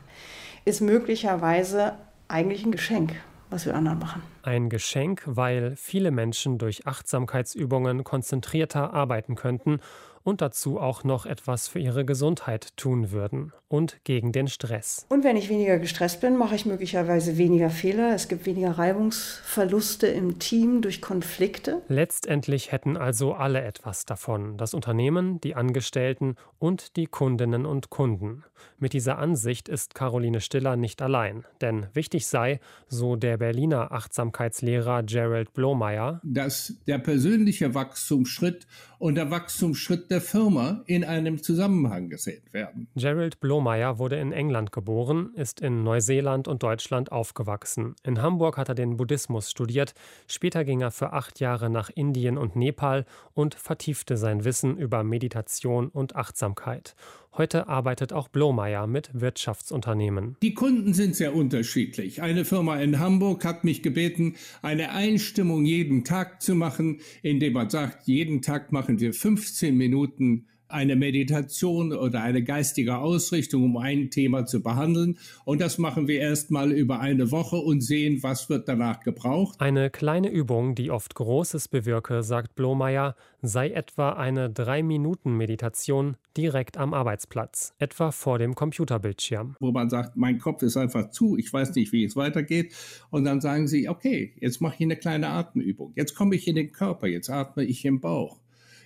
ist 0.66 0.82
möglicherweise 0.82 1.94
eigentlich 2.28 2.66
ein 2.66 2.72
Geschenk, 2.72 3.14
was 3.48 3.64
wir 3.64 3.74
anderen 3.74 4.00
machen. 4.00 4.22
Ein 4.42 4.68
Geschenk, 4.68 5.22
weil 5.24 5.76
viele 5.76 6.10
Menschen 6.10 6.58
durch 6.58 6.86
Achtsamkeitsübungen 6.86 8.04
konzentrierter 8.04 8.92
arbeiten 8.92 9.34
könnten 9.34 9.80
und 10.24 10.40
dazu 10.40 10.80
auch 10.80 11.04
noch 11.04 11.26
etwas 11.26 11.68
für 11.68 11.78
ihre 11.78 12.04
Gesundheit 12.04 12.76
tun 12.76 13.12
würden 13.12 13.52
und 13.68 13.98
gegen 14.04 14.32
den 14.32 14.48
Stress. 14.48 15.06
Und 15.08 15.22
wenn 15.22 15.36
ich 15.36 15.48
weniger 15.48 15.78
gestresst 15.78 16.20
bin, 16.20 16.36
mache 16.36 16.54
ich 16.54 16.66
möglicherweise 16.66 17.36
weniger 17.38 17.70
Fehler. 17.70 18.14
Es 18.14 18.28
gibt 18.28 18.46
weniger 18.46 18.72
Reibungsverluste 18.72 20.06
im 20.06 20.38
Team 20.38 20.80
durch 20.80 21.00
Konflikte. 21.00 21.82
Letztendlich 21.88 22.72
hätten 22.72 22.96
also 22.96 23.34
alle 23.34 23.62
etwas 23.62 24.06
davon. 24.06 24.56
Das 24.56 24.74
Unternehmen, 24.74 25.40
die 25.40 25.54
Angestellten 25.54 26.36
und 26.58 26.96
die 26.96 27.06
Kundinnen 27.06 27.66
und 27.66 27.90
Kunden. 27.90 28.44
Mit 28.78 28.92
dieser 28.92 29.18
Ansicht 29.18 29.68
ist 29.68 29.94
Caroline 29.94 30.40
Stiller 30.40 30.76
nicht 30.76 31.02
allein. 31.02 31.44
Denn 31.60 31.86
wichtig 31.92 32.26
sei, 32.26 32.60
so 32.88 33.16
der 33.16 33.36
Berliner 33.36 33.92
Achtsamkeitslehrer 33.92 35.02
Gerald 35.02 35.52
Blomeyer, 35.52 36.20
dass 36.24 36.74
der 36.86 36.98
persönliche 36.98 37.74
Wachstumsschritt 37.74 38.66
und 38.98 39.16
der 39.16 39.30
Wachstumsschritt 39.30 40.10
der 40.14 40.20
Firma 40.20 40.80
in 40.86 41.02
einem 41.02 41.42
Zusammenhang 41.42 42.08
gesehen 42.08 42.44
werden. 42.52 42.86
Gerald 42.94 43.40
Blomeyer 43.40 43.98
wurde 43.98 44.14
in 44.14 44.30
England 44.30 44.70
geboren, 44.70 45.32
ist 45.34 45.60
in 45.60 45.82
Neuseeland 45.82 46.46
und 46.46 46.62
Deutschland 46.62 47.10
aufgewachsen. 47.10 47.96
In 48.04 48.22
Hamburg 48.22 48.56
hat 48.56 48.68
er 48.68 48.76
den 48.76 48.96
Buddhismus 48.96 49.50
studiert, 49.50 49.92
später 50.28 50.64
ging 50.64 50.82
er 50.82 50.92
für 50.92 51.12
acht 51.12 51.40
Jahre 51.40 51.68
nach 51.68 51.90
Indien 51.90 52.38
und 52.38 52.54
Nepal 52.54 53.06
und 53.32 53.56
vertiefte 53.56 54.16
sein 54.16 54.44
Wissen 54.44 54.76
über 54.76 55.02
Meditation 55.02 55.88
und 55.88 56.14
Achtsamkeit. 56.14 56.94
Heute 57.36 57.66
arbeitet 57.66 58.12
auch 58.12 58.28
Blomeyer 58.28 58.86
mit 58.86 59.10
Wirtschaftsunternehmen. 59.12 60.36
Die 60.40 60.54
Kunden 60.54 60.94
sind 60.94 61.16
sehr 61.16 61.34
unterschiedlich. 61.34 62.22
Eine 62.22 62.44
Firma 62.44 62.80
in 62.80 63.00
Hamburg 63.00 63.44
hat 63.44 63.64
mich 63.64 63.82
gebeten, 63.82 64.36
eine 64.62 64.92
Einstimmung 64.92 65.64
jeden 65.64 66.04
Tag 66.04 66.42
zu 66.42 66.54
machen, 66.54 67.00
indem 67.22 67.54
man 67.54 67.70
sagt, 67.70 68.06
jeden 68.06 68.40
Tag 68.40 68.70
machen 68.70 69.00
wir 69.00 69.12
15 69.12 69.76
Minuten 69.76 70.46
eine 70.68 70.96
Meditation 70.96 71.92
oder 71.92 72.22
eine 72.22 72.42
geistige 72.42 72.98
Ausrichtung, 72.98 73.64
um 73.64 73.76
ein 73.76 74.10
Thema 74.10 74.46
zu 74.46 74.62
behandeln. 74.62 75.18
Und 75.44 75.60
das 75.60 75.78
machen 75.78 76.08
wir 76.08 76.20
erstmal 76.20 76.72
über 76.72 77.00
eine 77.00 77.30
Woche 77.30 77.56
und 77.56 77.80
sehen, 77.80 78.22
was 78.22 78.48
wird 78.48 78.68
danach 78.68 79.00
gebraucht. 79.00 79.60
Eine 79.60 79.90
kleine 79.90 80.30
Übung, 80.30 80.74
die 80.74 80.90
oft 80.90 81.14
Großes 81.14 81.68
bewirke, 81.68 82.22
sagt 82.22 82.54
Blomeyer, 82.54 83.14
sei 83.42 83.70
etwa 83.70 84.10
eine 84.10 84.50
Drei-Minuten-Meditation 84.50 86.16
direkt 86.36 86.78
am 86.78 86.94
Arbeitsplatz, 86.94 87.74
etwa 87.78 88.10
vor 88.10 88.38
dem 88.38 88.54
Computerbildschirm. 88.54 89.56
Wo 89.60 89.70
man 89.70 89.90
sagt, 89.90 90.16
mein 90.16 90.38
Kopf 90.38 90.62
ist 90.62 90.76
einfach 90.76 91.10
zu, 91.10 91.36
ich 91.36 91.52
weiß 91.52 91.74
nicht, 91.74 91.92
wie 91.92 92.04
es 92.04 92.16
weitergeht. 92.16 92.74
Und 93.10 93.24
dann 93.24 93.40
sagen 93.40 93.68
sie, 93.68 93.88
okay, 93.88 94.34
jetzt 94.40 94.60
mache 94.60 94.76
ich 94.78 94.82
eine 94.82 94.96
kleine 94.96 95.28
Atemübung. 95.28 95.92
Jetzt 95.94 96.14
komme 96.14 96.34
ich 96.34 96.48
in 96.48 96.56
den 96.56 96.72
Körper, 96.72 97.06
jetzt 97.06 97.30
atme 97.30 97.64
ich 97.64 97.84
im 97.84 98.00
Bauch. 98.00 98.40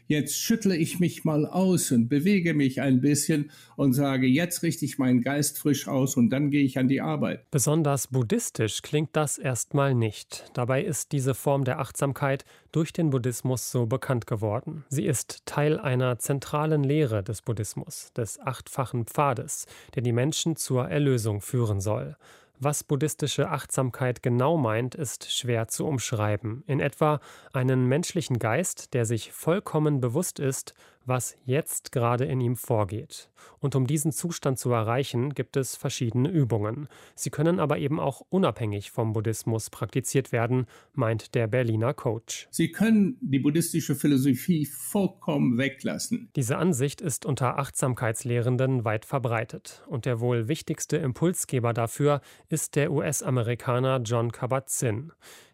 Jetzt 0.08 0.40
schüttle 0.40 0.74
ich 0.74 1.00
mich 1.00 1.24
mal 1.24 1.44
aus 1.44 1.92
und 1.92 2.08
bewege 2.08 2.54
mich 2.54 2.80
ein 2.80 3.02
bisschen 3.02 3.50
und 3.76 3.92
sage, 3.92 4.26
jetzt 4.26 4.62
richte 4.62 4.86
ich 4.86 4.96
meinen 4.96 5.20
Geist 5.20 5.58
frisch 5.58 5.86
aus 5.86 6.16
und 6.16 6.30
dann 6.30 6.50
gehe 6.50 6.64
ich 6.64 6.78
an 6.78 6.88
die 6.88 7.02
Arbeit. 7.02 7.44
Besonders 7.50 8.06
buddhistisch 8.06 8.80
klingt 8.80 9.10
das 9.12 9.36
erstmal 9.36 9.94
nicht. 9.94 10.50
Dabei 10.54 10.82
ist 10.82 11.12
diese 11.12 11.34
Form 11.34 11.64
der 11.64 11.78
Achtsamkeit 11.78 12.46
durch 12.72 12.94
den 12.94 13.10
Buddhismus 13.10 13.70
so 13.70 13.84
bekannt 13.84 14.26
geworden. 14.26 14.86
Sie 14.88 15.04
ist 15.04 15.42
Teil 15.44 15.78
einer 15.78 16.18
zentralen 16.18 16.84
Lehre 16.84 17.22
des 17.22 17.42
Buddhismus, 17.42 18.10
des 18.14 18.40
achtfachen 18.40 19.04
Pfades, 19.04 19.66
der 19.94 20.02
die 20.02 20.12
Menschen 20.12 20.56
zur 20.56 20.88
Erlösung 20.88 21.42
führen 21.42 21.82
soll. 21.82 22.16
Was 22.60 22.82
buddhistische 22.82 23.50
Achtsamkeit 23.50 24.20
genau 24.20 24.56
meint, 24.56 24.96
ist 24.96 25.32
schwer 25.32 25.68
zu 25.68 25.86
umschreiben. 25.86 26.64
In 26.66 26.80
etwa 26.80 27.20
einen 27.52 27.86
menschlichen 27.86 28.40
Geist, 28.40 28.94
der 28.94 29.04
sich 29.04 29.30
vollkommen 29.30 30.00
bewusst 30.00 30.40
ist, 30.40 30.74
was 31.08 31.36
jetzt 31.44 31.92
gerade 31.92 32.24
in 32.24 32.40
ihm 32.40 32.56
vorgeht. 32.56 33.30
Und 33.60 33.74
um 33.74 33.86
diesen 33.86 34.12
Zustand 34.12 34.58
zu 34.58 34.70
erreichen, 34.70 35.34
gibt 35.34 35.56
es 35.56 35.76
verschiedene 35.76 36.28
Übungen. 36.28 36.88
Sie 37.14 37.30
können 37.30 37.58
aber 37.58 37.78
eben 37.78 37.98
auch 37.98 38.22
unabhängig 38.28 38.90
vom 38.90 39.12
Buddhismus 39.12 39.70
praktiziert 39.70 40.32
werden, 40.32 40.66
meint 40.92 41.34
der 41.34 41.46
Berliner 41.46 41.94
Coach. 41.94 42.48
Sie 42.50 42.70
können 42.70 43.16
die 43.20 43.38
buddhistische 43.38 43.94
Philosophie 43.94 44.66
vollkommen 44.66 45.58
weglassen. 45.58 46.30
Diese 46.36 46.58
Ansicht 46.58 47.00
ist 47.00 47.26
unter 47.26 47.58
Achtsamkeitslehrenden 47.58 48.84
weit 48.84 49.04
verbreitet. 49.04 49.84
Und 49.88 50.04
der 50.04 50.20
wohl 50.20 50.48
wichtigste 50.48 50.98
Impulsgeber 50.98 51.72
dafür 51.72 52.20
ist 52.48 52.76
der 52.76 52.92
US-Amerikaner 52.92 54.00
John 54.04 54.30
Kabat-Zinn. 54.30 55.12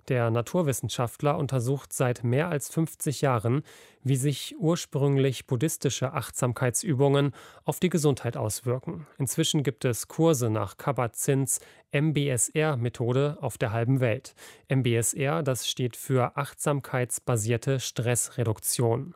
Der 0.09 0.31
Naturwissenschaftler 0.31 1.39
untersucht 1.39 1.93
seit 1.93 2.25
mehr 2.25 2.49
als 2.49 2.69
50 2.69 3.23
Jahren, 3.23 3.63
wie 4.03 4.17
sich 4.17 4.55
ursprünglich 4.59 5.47
buddhistische 5.47 6.13
Achtsamkeitsübungen 6.13 7.33
auf 7.65 7.81
die 7.81 7.89
Gesundheit 7.89 8.37
auswirken. 8.37 9.07
Inzwischen 9.19 9.63
gibt 9.63 9.87
es 9.87 10.09
Kurse 10.09 10.51
nach 10.51 10.77
Kabat-Zins 10.77 11.61
MBSR-Methode 11.93 13.39
auf 13.41 13.57
der 13.57 13.73
halben 13.73 14.01
Welt. 14.01 14.35
MBSR, 14.69 15.43
das 15.43 15.69
steht 15.69 15.97
für 15.97 16.37
achtsamkeitsbasierte 16.37 17.81
Stressreduktion. 17.81 19.15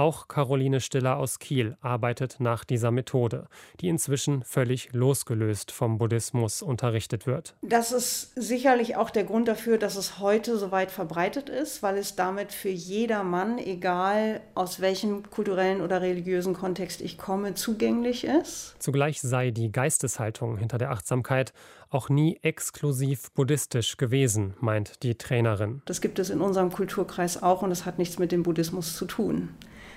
Auch 0.00 0.28
Caroline 0.28 0.80
Stiller 0.80 1.18
aus 1.18 1.38
Kiel 1.40 1.76
arbeitet 1.82 2.36
nach 2.38 2.64
dieser 2.64 2.90
Methode, 2.90 3.48
die 3.82 3.88
inzwischen 3.88 4.42
völlig 4.44 4.94
losgelöst 4.94 5.72
vom 5.72 5.98
Buddhismus 5.98 6.62
unterrichtet 6.62 7.26
wird. 7.26 7.54
Das 7.60 7.92
ist 7.92 8.32
sicherlich 8.34 8.96
auch 8.96 9.10
der 9.10 9.24
Grund 9.24 9.46
dafür, 9.46 9.76
dass 9.76 9.96
es 9.96 10.18
heute 10.18 10.56
so 10.56 10.70
weit 10.70 10.90
verbreitet 10.90 11.50
ist, 11.50 11.82
weil 11.82 11.98
es 11.98 12.16
damit 12.16 12.54
für 12.54 12.70
jedermann, 12.70 13.58
egal 13.58 14.40
aus 14.54 14.80
welchem 14.80 15.28
kulturellen 15.28 15.82
oder 15.82 16.00
religiösen 16.00 16.54
Kontext 16.54 17.02
ich 17.02 17.18
komme, 17.18 17.52
zugänglich 17.52 18.24
ist. 18.24 18.76
Zugleich 18.78 19.20
sei 19.20 19.50
die 19.50 19.70
Geisteshaltung 19.70 20.56
hinter 20.56 20.78
der 20.78 20.92
Achtsamkeit 20.92 21.52
auch 21.90 22.08
nie 22.08 22.38
exklusiv 22.40 23.32
buddhistisch 23.32 23.98
gewesen, 23.98 24.54
meint 24.60 25.02
die 25.02 25.16
Trainerin. 25.16 25.82
Das 25.84 26.00
gibt 26.00 26.18
es 26.18 26.30
in 26.30 26.40
unserem 26.40 26.72
Kulturkreis 26.72 27.42
auch 27.42 27.60
und 27.60 27.70
es 27.70 27.84
hat 27.84 27.98
nichts 27.98 28.18
mit 28.18 28.32
dem 28.32 28.44
Buddhismus 28.44 28.96
zu 28.96 29.04
tun. 29.04 29.50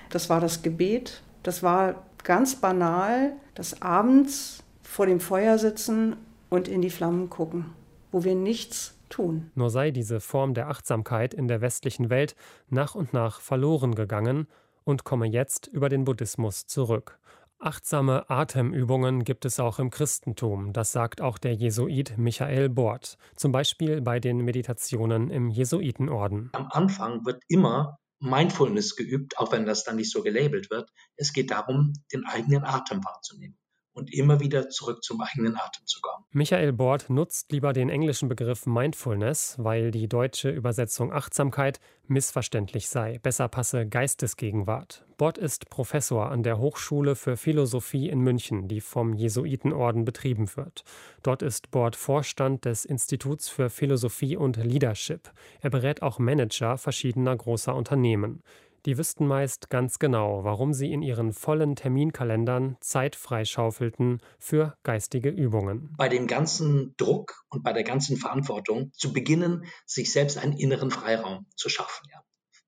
Das 0.10 0.30
war 0.30 0.40
das 0.40 0.62
Gebet. 0.62 1.22
Das 1.44 1.64
war 1.64 2.04
ganz 2.24 2.56
banal 2.56 3.34
das 3.56 3.82
abends 3.82 4.64
vor 4.82 5.06
dem 5.06 5.20
Feuer 5.20 5.58
sitzen 5.58 6.16
und 6.50 6.68
in 6.68 6.82
die 6.82 6.90
Flammen 6.90 7.30
gucken, 7.30 7.74
wo 8.12 8.24
wir 8.24 8.36
nichts 8.36 8.96
tun. 9.10 9.52
Nur 9.56 9.70
sei 9.70 9.92
diese 9.92 10.20
Form 10.20 10.54
der 10.54 10.70
Achtsamkeit 10.70 11.34
in 11.34 11.48
der 11.48 11.62
westlichen 11.62 12.10
Welt 12.10 12.36
nach 12.70 12.96
und 12.96 13.14
nach 13.14 13.40
verloren 13.40 13.96
gegangen 13.96 14.48
und 14.84 15.04
komme 15.04 15.28
jetzt 15.28 15.68
über 15.68 15.90
den 15.90 16.04
Buddhismus 16.04 16.68
zurück. 16.68 17.20
Achtsame 17.60 18.30
Atemübungen 18.30 19.24
gibt 19.24 19.46
es 19.46 19.58
auch 19.58 19.80
im 19.80 19.90
Christentum, 19.90 20.74
das 20.74 20.92
sagt 20.92 21.22
auch 21.22 21.38
der 21.38 21.54
Jesuit 21.54 22.18
Michael 22.18 22.68
Bort, 22.68 23.18
zum 23.38 23.54
Beispiel 23.54 24.02
bei 24.02 24.20
den 24.20 24.40
Meditationen 24.40 25.30
im 25.30 25.50
Jesuitenorden. 25.50 26.50
Am 26.52 26.68
Anfang 26.72 27.26
wird 27.26 27.42
immer 27.48 28.00
Mindfulness 28.24 28.96
geübt, 28.96 29.38
auch 29.38 29.52
wenn 29.52 29.66
das 29.66 29.84
dann 29.84 29.98
nicht 29.98 30.12
so 30.12 30.24
gelabelt 30.24 30.70
wird. 30.72 30.90
Es 31.16 31.34
geht 31.34 31.52
darum, 31.52 31.94
den 32.12 32.26
eigenen 32.26 32.64
Atem 32.64 33.04
wahrzunehmen 33.04 33.58
und 33.94 34.14
immer 34.14 34.40
wieder 34.40 34.70
zurück 34.70 35.04
zum 35.04 35.22
eigenen 35.22 35.56
Atem 35.56 35.86
zu 35.86 36.02
kommen. 36.02 36.26
Michael 36.32 36.74
Bord 36.74 37.10
nutzt 37.10 37.52
lieber 37.52 37.74
den 37.74 37.90
englischen 37.90 38.28
Begriff 38.28 38.66
Mindfulness, 38.66 39.56
weil 39.60 39.92
die 39.92 40.08
deutsche 40.08 40.50
Übersetzung 40.50 41.14
Achtsamkeit 41.14 41.80
missverständlich 42.08 42.90
sei. 42.90 43.20
Besser 43.20 43.48
passe 43.48 43.88
Geistesgegenwart. 43.88 45.06
Bord 45.18 45.38
ist 45.38 45.70
Professor 45.70 46.32
an 46.32 46.44
der 46.44 46.58
Hochschule 46.58 47.16
für 47.16 47.38
Philosophie 47.38 48.10
in 48.10 48.20
München, 48.20 48.68
die 48.68 48.82
vom 48.82 49.14
Jesuitenorden 49.14 50.06
betrieben 50.06 50.50
wird. 50.56 50.84
Dort 51.22 51.42
ist 51.42 51.72
Bord 51.72 51.96
Vorstand 51.96 52.66
des 52.66 52.84
Instituts 52.86 53.48
für 53.48 53.70
Philosophie 53.70 54.36
und 54.36 54.58
Leadership. 54.58 55.32
Er 55.62 55.70
berät 55.70 56.02
auch 56.02 56.20
Manager 56.20 56.78
verschiedener 56.78 57.36
großer 57.36 57.76
Unternehmen. 57.76 58.44
Die 58.86 58.98
wüssten 58.98 59.28
meist 59.28 59.70
ganz 59.70 59.98
genau, 59.98 60.44
warum 60.44 60.74
sie 60.74 60.92
in 60.92 61.02
ihren 61.02 61.32
vollen 61.32 61.78
Terminkalendern 61.78 62.76
Zeit 62.82 63.16
freischaufelten 63.16 64.22
für 64.40 64.76
geistige 64.84 65.30
Übungen. 65.30 65.94
Bei 65.98 66.10
dem 66.10 66.28
ganzen 66.28 66.94
Druck 66.98 67.46
und 67.50 67.64
bei 67.64 67.72
der 67.72 67.84
ganzen 67.84 68.18
Verantwortung 68.18 68.92
zu 68.94 69.14
beginnen, 69.14 69.66
sich 69.86 70.12
selbst 70.12 70.38
einen 70.38 70.58
inneren 70.58 70.92
Freiraum 70.92 71.46
zu 71.56 71.70
schaffen, 71.70 72.08
ja. 72.12 72.22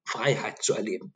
Freiheit 0.06 0.62
zu 0.64 0.74
erleben. 0.74 1.12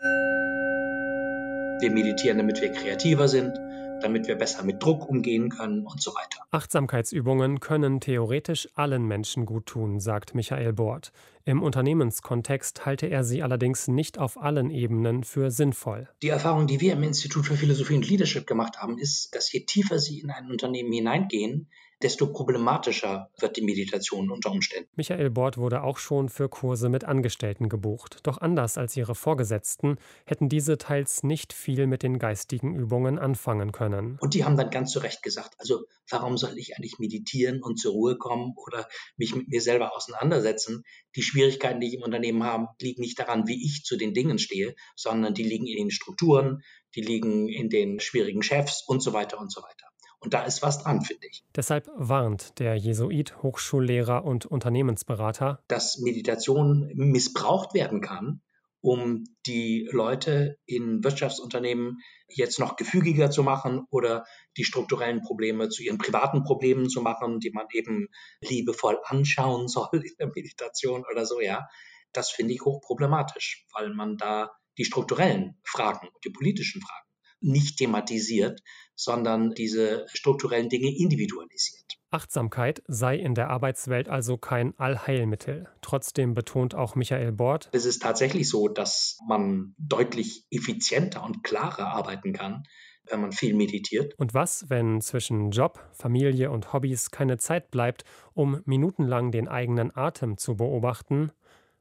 Wir 1.80 1.92
meditieren, 1.92 2.38
damit 2.38 2.60
wir 2.60 2.72
kreativer 2.74 3.30
sind. 3.30 3.58
Damit 4.02 4.28
wir 4.28 4.36
besser 4.36 4.64
mit 4.64 4.82
Druck 4.84 5.08
umgehen 5.08 5.50
können 5.50 5.86
und 5.86 6.02
so 6.02 6.12
weiter. 6.12 6.44
Achtsamkeitsübungen 6.52 7.60
können 7.60 8.00
theoretisch 8.00 8.68
allen 8.76 9.06
Menschen 9.06 9.46
gut 9.46 9.66
tun, 9.66 10.00
sagt 10.00 10.36
Michael 10.36 10.74
Bort. 10.74 11.12
Im 11.46 11.64
Unternehmenskontext 11.64 12.86
halte 12.86 13.08
er 13.08 13.24
sie 13.24 13.42
allerdings 13.42 13.88
nicht 13.88 14.20
auf 14.20 14.42
allen 14.42 14.70
Ebenen 14.70 15.24
für 15.24 15.52
sinnvoll. 15.52 16.08
Die 16.22 16.30
Erfahrung, 16.30 16.68
die 16.68 16.82
wir 16.82 16.94
im 16.94 17.04
Institut 17.04 17.46
für 17.46 17.56
Philosophie 17.56 17.96
und 17.96 18.08
Leadership 18.08 18.46
gemacht 18.46 18.78
haben, 18.78 18.98
ist, 18.98 19.34
dass 19.36 19.52
je 19.52 19.62
tiefer 19.62 20.00
Sie 20.00 20.20
in 20.20 20.30
ein 20.30 20.52
Unternehmen 20.52 20.92
hineingehen, 20.92 21.70
desto 22.02 22.32
problematischer 22.32 23.30
wird 23.40 23.58
die 23.58 23.62
Meditation 23.62 24.32
unter 24.32 24.52
Umständen. 24.52 24.90
Michael 24.96 25.30
Bort 25.30 25.58
wurde 25.58 25.84
auch 25.84 25.98
schon 25.98 26.30
für 26.30 26.50
Kurse 26.50 26.90
mit 26.90 27.04
Angestellten 27.04 27.70
gebucht. 27.70 28.20
Doch 28.24 28.38
anders 28.38 28.78
als 28.78 28.96
ihre 28.96 29.16
Vorgesetzten 29.16 29.98
hätten 30.26 30.50
diese 30.50 30.78
teils 30.78 31.24
nicht 31.24 31.54
viel 31.54 31.88
mit 31.88 32.04
den 32.04 32.20
geistigen 32.20 32.76
Übungen 32.76 33.20
anfangen 33.20 33.72
können. 33.72 34.18
Und 34.22 34.34
die 34.34 34.46
haben 34.46 34.58
dann 34.58 34.70
ganz 34.70 34.92
zu 34.92 35.00
Recht 35.00 35.24
gesagt, 35.24 35.56
also 35.58 35.84
warum 36.10 36.38
soll 36.38 36.58
ich 36.58 36.76
eigentlich 36.78 37.00
meditieren 37.00 37.62
und 37.62 37.80
zur 37.80 37.94
Ruhe 37.94 38.18
kommen 38.18 38.54
oder 38.56 38.88
mich 39.18 39.36
mit 39.36 39.50
mir 39.50 39.62
selber 39.62 39.96
auseinandersetzen? 39.96 40.84
Die 41.16 41.22
Schwierigkeiten, 41.22 41.80
die 41.80 41.88
ich 41.88 41.96
im 41.96 42.04
Unternehmen 42.04 42.44
habe, 42.44 42.68
liegen 42.82 43.02
nicht 43.02 43.20
daran, 43.20 43.48
wie 43.48 43.66
ich 43.66 43.84
zu 43.84 43.98
den 43.98 44.14
Dingen 44.14 44.40
stehe, 44.40 44.76
sondern 44.96 45.34
die 45.34 45.44
liegen 45.44 45.68
in 45.68 45.78
den 45.78 45.92
Strukturen, 45.92 46.62
die 46.96 47.02
liegen 47.02 47.50
in 47.50 47.70
den 47.70 48.00
schwierigen 48.00 48.42
Chefs 48.42 48.84
und 48.88 49.02
so 49.02 49.14
weiter 49.14 49.40
und 49.40 49.52
so 49.52 49.62
weiter. 49.62 49.89
Und 50.22 50.34
da 50.34 50.44
ist 50.44 50.62
was 50.62 50.84
dran, 50.84 51.02
finde 51.02 51.28
ich. 51.28 51.44
Deshalb 51.56 51.90
warnt 51.96 52.60
der 52.60 52.76
Jesuit, 52.76 53.42
Hochschullehrer 53.42 54.26
und 54.26 54.46
Unternehmensberater, 54.46 55.64
dass 55.68 56.00
Meditation 56.00 56.92
missbraucht 56.94 57.74
werden 57.74 58.02
kann, 58.02 58.42
um 58.82 59.24
die 59.46 59.88
Leute 59.92 60.58
in 60.66 61.04
Wirtschaftsunternehmen 61.04 62.00
jetzt 62.28 62.60
noch 62.60 62.76
gefügiger 62.76 63.32
zu 63.32 63.44
machen 63.44 63.86
oder 63.90 64.26
die 64.58 64.64
strukturellen 64.64 65.22
Probleme 65.22 65.70
zu 65.70 65.84
ihren 65.84 65.98
privaten 65.98 66.44
Problemen 66.44 66.90
zu 66.90 67.02
machen, 67.02 67.40
die 67.40 67.52
man 67.52 67.68
eben 67.72 68.08
liebevoll 68.42 69.00
anschauen 69.06 69.68
soll 69.70 69.90
in 69.94 70.16
der 70.20 70.28
Meditation 70.28 71.06
oder 71.10 71.26
so, 71.26 71.40
ja. 71.40 71.68
Das 72.12 72.32
finde 72.32 72.54
ich 72.54 72.62
hochproblematisch, 72.62 73.68
weil 73.74 73.94
man 73.94 74.18
da 74.18 74.52
die 74.78 74.86
strukturellen 74.86 75.60
Fragen 75.64 76.08
und 76.08 76.26
die 76.26 76.32
politischen 76.32 76.82
Fragen 76.82 77.09
nicht 77.42 77.78
thematisiert, 77.78 78.62
sondern 78.96 79.52
diese 79.52 80.06
strukturellen 80.14 80.70
Dinge 80.70 80.96
individualisiert. 80.96 81.98
Achtsamkeit 82.12 82.82
sei 82.88 83.18
in 83.18 83.36
der 83.36 83.50
Arbeitswelt 83.50 84.10
also 84.10 84.38
kein 84.38 84.78
Allheilmittel. 84.80 85.70
Trotzdem 85.82 86.34
betont 86.34 86.74
auch 86.76 86.96
Michael 86.96 87.32
Bort, 87.32 87.70
es 87.72 87.86
ist 87.86 88.02
tatsächlich 88.02 88.50
so, 88.50 88.68
dass 88.68 89.20
man 89.28 89.76
deutlich 89.78 90.46
effizienter 90.50 91.24
und 91.24 91.44
klarer 91.44 91.88
arbeiten 91.94 92.34
kann, 92.34 92.64
wenn 93.10 93.22
man 93.22 93.32
viel 93.32 93.54
meditiert. 93.54 94.16
Und 94.18 94.34
was, 94.34 94.70
wenn 94.70 95.02
zwischen 95.02 95.52
Job, 95.52 95.80
Familie 95.94 96.52
und 96.52 96.74
Hobbys 96.74 97.12
keine 97.12 97.38
Zeit 97.38 97.72
bleibt, 97.72 98.04
um 98.34 98.62
minutenlang 98.66 99.32
den 99.32 99.48
eigenen 99.48 99.96
Atem 99.96 100.38
zu 100.38 100.58
beobachten? 100.58 101.32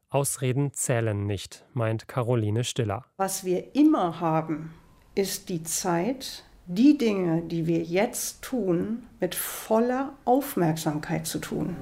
Ausreden 0.09 0.73
zählen 0.73 1.25
nicht, 1.25 1.65
meint 1.73 2.07
Caroline 2.07 2.63
Stiller. 2.63 3.05
Was 3.17 3.45
wir 3.45 3.75
immer 3.75 4.19
haben, 4.19 4.73
ist 5.15 5.49
die 5.49 5.63
Zeit, 5.63 6.43
die 6.67 6.95
Dinge, 6.97 7.41
die 7.41 7.65
wir 7.65 7.81
jetzt 7.81 8.43
tun, 8.43 9.07
mit 9.19 9.33
voller 9.33 10.13
Aufmerksamkeit 10.23 11.25
zu 11.25 11.39
tun. 11.39 11.75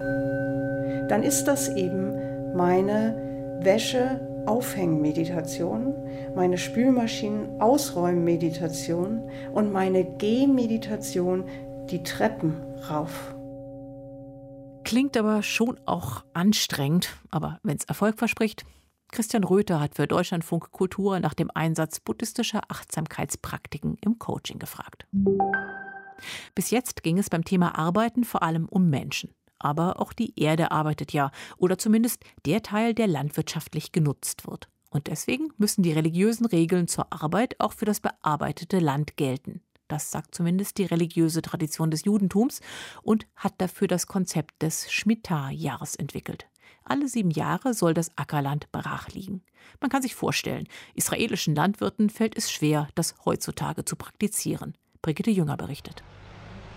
Dann 1.10 1.24
ist 1.24 1.44
das 1.46 1.68
eben 1.76 2.13
meine 2.56 3.60
Wäsche-Aufhängen-Meditation, 3.63 5.94
meine 6.36 6.58
Spülmaschinen-Ausräumen-Meditation 6.58 9.30
und 9.54 9.74
meine 9.74 10.06
Gehmeditation, 10.18 11.44
die 11.90 12.04
Treppen 12.04 12.56
rauf. 12.90 13.36
Klingt 14.86 15.18
aber 15.18 15.44
schon 15.44 15.78
auch 15.86 16.24
anstrengend, 16.34 17.10
aber 17.30 17.60
wenn 17.62 17.76
es 17.76 17.84
Erfolg 17.84 18.18
verspricht, 18.18 18.63
Christian 19.12 19.43
Röther 19.43 19.80
hat 19.80 19.96
für 19.96 20.08
Deutschlandfunk 20.08 20.72
Kultur 20.72 21.20
nach 21.20 21.34
dem 21.34 21.50
Einsatz 21.54 22.00
buddhistischer 22.00 22.62
Achtsamkeitspraktiken 22.67 23.98
im 24.02 24.20
Coaching 24.20 24.60
gefragt. 24.60 25.08
Bis 26.56 26.72
jetzt 26.72 27.04
ging 27.04 27.17
es 27.17 27.30
beim 27.30 27.43
Thema 27.43 27.78
Arbeiten 27.78 28.24
vor 28.24 28.43
allem 28.43 28.67
um 28.67 28.89
Menschen. 28.89 29.34
Aber 29.60 30.00
auch 30.00 30.13
die 30.13 30.39
Erde 30.39 30.72
arbeitet 30.72 31.13
ja, 31.13 31.32
oder 31.58 31.78
zumindest 31.78 32.24
der 32.46 32.62
Teil, 32.62 32.93
der 32.93 33.08
landwirtschaftlich 33.08 33.91
genutzt 33.91 34.48
wird. 34.48 34.70
Und 34.89 35.08
deswegen 35.08 35.50
müssen 35.58 35.84
die 35.84 35.93
religiösen 35.93 36.46
Regeln 36.46 36.88
zur 36.88 37.12
Arbeit 37.12 37.56
auch 37.60 37.74
für 37.74 37.86
das 37.86 38.00
bearbeitete 38.00 38.80
Land 38.80 39.17
gelten. 39.17 39.62
Das 39.88 40.12
sagt 40.12 40.36
zumindest 40.36 40.78
die 40.78 40.86
religiöse 40.86 41.41
Tradition 41.41 41.91
des 41.91 42.04
Judentums 42.04 42.62
und 43.04 43.26
hat 43.36 43.54
dafür 43.58 43.88
das 43.88 44.06
Konzept 44.08 44.62
des 44.62 44.91
Shemitah-Jahres 44.91 45.96
entwickelt. 45.96 46.48
Alle 46.89 47.10
sieben 47.10 47.32
Jahre 47.32 47.73
soll 47.73 47.93
das 47.93 48.12
Ackerland 48.17 48.71
brach 48.71 49.10
liegen. 49.10 49.41
Man 49.82 49.89
kann 49.89 50.02
sich 50.02 50.15
vorstellen, 50.15 50.67
israelischen 50.95 51.54
Landwirten 51.54 52.10
fällt 52.10 52.38
es 52.38 52.50
schwer, 52.50 52.88
das 52.95 53.15
heutzutage 53.26 53.84
zu 53.84 53.97
praktizieren. 53.97 54.73
Brigitte 55.02 55.32
Jünger 55.32 55.58
berichtet. 55.58 56.02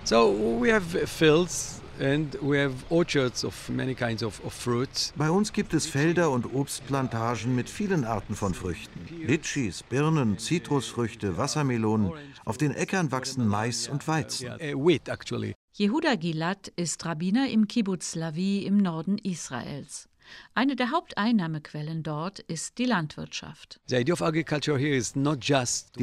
So 0.04 0.34
we 0.60 0.72
have 0.74 1.06
fields 1.06 1.80
and 2.00 2.36
we 2.42 2.60
have 2.60 2.74
orchards 2.88 3.44
of 3.44 3.68
many 3.68 3.94
kinds 3.94 4.24
of, 4.24 4.44
of 4.44 4.52
fruits. 4.52 5.12
Bei 5.16 5.30
uns 5.30 5.52
gibt 5.52 5.74
es 5.74 5.86
Felder 5.86 6.30
und 6.30 6.54
Obstplantagen 6.54 7.54
mit 7.54 7.70
vielen 7.70 8.04
Arten 8.04 8.34
von 8.34 8.54
Früchten. 8.54 9.06
Litschis, 9.24 9.84
Birnen, 9.84 10.38
Zitrusfrüchte, 10.38 11.36
Wassermelonen. 11.36 12.12
Auf 12.44 12.58
den 12.58 12.74
Äckern 12.74 13.12
wachsen 13.12 13.46
Mais 13.46 13.88
und 13.88 14.08
Weizen. 14.08 14.48
Wheat 14.58 15.08
actually. 15.08 15.54
Jehuda 15.72 16.16
Gilad 16.16 16.68
ist 16.74 17.06
Rabbiner 17.06 17.48
im 17.48 17.68
Kibbutz 17.68 18.16
Lavi 18.16 18.66
im 18.66 18.76
Norden 18.76 19.18
Israels. 19.18 20.08
Eine 20.54 20.74
der 20.76 20.90
Haupteinnahmequellen 20.90 22.02
dort 22.02 22.40
ist 22.40 22.78
die 22.78 22.84
Landwirtschaft. 22.86 23.80
Die 23.88 24.02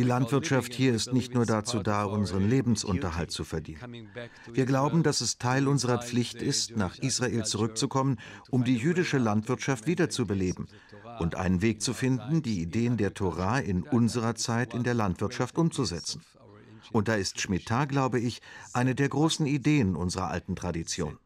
Landwirtschaft 0.03 0.73
hier 0.73 0.93
ist 0.93 1.13
nicht 1.13 1.33
nur 1.33 1.45
dazu 1.45 1.79
da, 1.83 2.05
unseren 2.05 2.49
Lebensunterhalt 2.49 3.31
zu 3.31 3.43
verdienen. 3.43 4.09
Wir 4.51 4.65
glauben, 4.65 5.03
dass 5.03 5.19
es 5.21 5.37
Teil 5.37 5.67
unserer 5.67 6.01
Pflicht 6.01 6.41
ist, 6.41 6.75
nach 6.75 6.97
Israel 6.97 7.45
zurückzukommen, 7.45 8.19
um 8.49 8.63
die 8.63 8.77
jüdische 8.77 9.17
Landwirtschaft 9.17 9.85
wiederzubeleben 9.85 10.67
und 11.19 11.35
einen 11.35 11.61
Weg 11.61 11.81
zu 11.81 11.93
finden, 11.93 12.41
die 12.41 12.61
Ideen 12.61 12.95
der 12.97 13.13
Torah 13.13 13.59
in 13.59 13.83
unserer 13.83 14.35
Zeit 14.35 14.73
in 14.73 14.83
der 14.83 14.93
Landwirtschaft 14.93 15.57
umzusetzen. 15.57 16.21
Und 16.97 17.07
da 17.07 17.13
ist 17.13 17.39
Schmittah, 17.39 17.85
glaube 17.85 18.19
ich, 18.19 18.41
eine 18.73 18.95
der 18.95 19.07
großen 19.07 19.45
Ideen 19.45 19.95
unserer 19.95 20.29
alten 20.29 20.55
Tradition. 20.55 21.19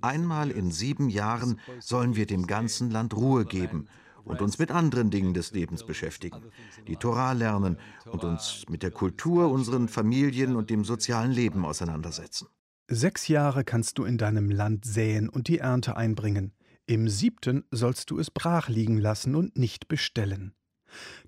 Einmal 0.00 0.50
in 0.50 0.70
sieben 0.70 1.10
Jahren 1.10 1.60
sollen 1.78 2.16
wir 2.16 2.24
dem 2.24 2.46
ganzen 2.46 2.90
Land 2.90 3.14
Ruhe 3.14 3.44
geben 3.44 3.86
und 4.24 4.40
uns 4.40 4.58
mit 4.58 4.70
anderen 4.70 5.10
Dingen 5.10 5.34
des 5.34 5.52
Lebens 5.52 5.84
beschäftigen, 5.84 6.40
die 6.88 6.96
Torah 6.96 7.32
lernen 7.32 7.76
und 8.06 8.24
uns 8.24 8.64
mit 8.70 8.82
der 8.82 8.92
Kultur, 8.92 9.50
unseren 9.50 9.88
Familien 9.88 10.56
und 10.56 10.70
dem 10.70 10.86
sozialen 10.86 11.32
Leben 11.32 11.66
auseinandersetzen. 11.66 12.48
Sechs 12.88 13.28
Jahre 13.28 13.62
kannst 13.62 13.98
du 13.98 14.04
in 14.04 14.16
deinem 14.16 14.50
Land 14.50 14.86
säen 14.86 15.28
und 15.28 15.48
die 15.48 15.58
Ernte 15.58 15.98
einbringen. 15.98 16.54
Im 16.86 17.10
siebten 17.10 17.64
sollst 17.70 18.10
du 18.10 18.18
es 18.18 18.30
brach 18.30 18.70
liegen 18.70 18.96
lassen 18.96 19.34
und 19.34 19.58
nicht 19.58 19.86
bestellen. 19.86 20.54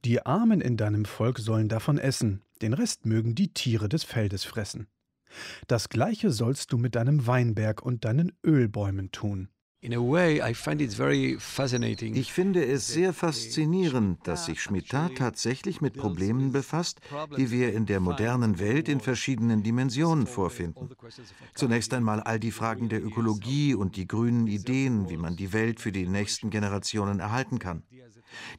Die 0.05 0.25
Armen 0.25 0.61
in 0.61 0.77
deinem 0.77 1.05
Volk 1.05 1.39
sollen 1.39 1.69
davon 1.69 1.99
essen, 1.99 2.43
den 2.61 2.73
Rest 2.73 3.07
mögen 3.07 3.35
die 3.35 3.53
Tiere 3.53 3.89
des 3.89 4.05
Feldes 4.05 4.45
fressen. 4.45 4.87
Das 5.67 5.89
gleiche 5.89 6.31
sollst 6.31 6.73
du 6.73 6.79
mit 6.79 6.95
deinem 6.95 7.27
Weinberg 7.27 7.83
und 7.83 8.05
deinen 8.05 8.33
Ölbäumen 8.45 9.11
tun. 9.13 9.49
Ich 9.85 9.99
finde 12.33 12.65
es 12.65 12.87
sehr 12.87 13.13
faszinierend, 13.13 14.29
dass 14.29 14.47
sich 14.47 14.63
Schmittah 14.63 15.09
tatsächlich 15.09 15.81
mit 15.81 15.95
Problemen 15.95 16.53
befasst, 16.53 17.01
die 17.37 17.51
wir 17.51 17.73
in 17.73 17.87
der 17.87 17.99
modernen 17.99 18.61
Welt 18.61 18.89
in 18.89 19.01
verschiedenen 19.01 19.65
Dimensionen 19.65 20.29
vorfinden. 20.29 20.91
Zunächst 21.57 21.93
einmal 21.95 22.21
all 22.21 22.39
die 22.39 22.53
Fragen 22.53 22.91
der 22.91 23.05
Ökologie 23.05 23.75
und 23.75 23.97
die 23.97 24.07
grünen 24.07 24.47
Ideen, 24.47 25.11
wie 25.11 25.17
man 25.17 25.35
die 25.35 25.53
Welt 25.53 25.81
für 25.81 25.91
die 25.91 26.07
nächsten 26.07 26.51
Generationen 26.51 27.19
erhalten 27.19 27.59
kann. 27.59 27.83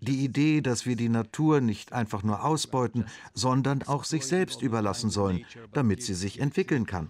Die 0.01 0.23
Idee, 0.23 0.61
dass 0.61 0.85
wir 0.85 0.95
die 0.95 1.09
Natur 1.09 1.61
nicht 1.61 1.93
einfach 1.93 2.23
nur 2.23 2.43
ausbeuten, 2.43 3.05
sondern 3.33 3.83
auch 3.83 4.03
sich 4.03 4.25
selbst 4.25 4.61
überlassen 4.61 5.09
sollen, 5.09 5.45
damit 5.73 6.03
sie 6.03 6.13
sich 6.13 6.39
entwickeln 6.39 6.85
kann. 6.85 7.09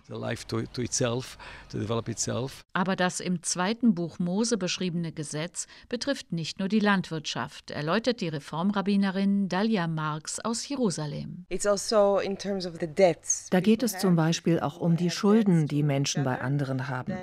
Aber 2.74 2.96
das 2.96 3.20
im 3.20 3.44
zweiten 3.44 3.96
Buch 3.96 4.20
Mose 4.20 4.58
beschriebene 4.58 5.12
Gesetz 5.12 5.68
betrifft 5.90 6.32
nicht 6.32 6.60
nur 6.60 6.68
die 6.68 6.80
Landwirtschaft, 6.80 7.72
erläutert 7.72 8.22
die 8.22 8.30
Reformrabbinerin 8.30 9.50
Dalia 9.50 9.88
Marx 9.88 10.40
aus 10.40 10.68
Jerusalem. 10.68 11.46
Also 11.52 11.98
da 13.52 13.60
geht 13.60 13.84
es 13.84 13.98
zum 13.98 14.16
Beispiel 14.16 14.60
auch 14.60 14.80
um 14.80 14.98
die 14.98 15.10
Schulden, 15.10 15.68
die 15.68 15.84
Menschen 15.84 16.24
bei 16.24 16.40
anderen 16.42 16.88
haben. 16.88 17.14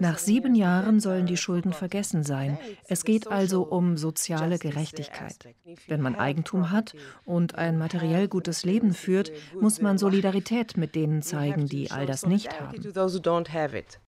Nach 0.00 0.18
sieben 0.18 0.54
Jahren 0.54 1.00
sollen 1.00 1.26
die 1.26 1.36
Schulden 1.36 1.72
vergessen 1.72 2.22
sein. 2.24 2.58
Es 2.88 3.04
geht 3.04 3.28
also 3.28 3.62
um 3.62 3.96
soziale 3.96 4.58
Gerechtigkeit 4.58 4.87
Gerechtigkeit. 4.90 5.54
Wenn 5.86 6.00
man 6.00 6.16
Eigentum 6.16 6.70
hat 6.70 6.94
und 7.24 7.54
ein 7.54 7.78
materiell 7.78 8.28
gutes 8.28 8.64
Leben 8.64 8.94
führt, 8.94 9.32
muss 9.60 9.80
man 9.80 9.98
Solidarität 9.98 10.76
mit 10.76 10.94
denen 10.94 11.22
zeigen, 11.22 11.66
die 11.66 11.90
all 11.90 12.06
das 12.06 12.26
nicht 12.26 12.58
haben. 12.60 12.80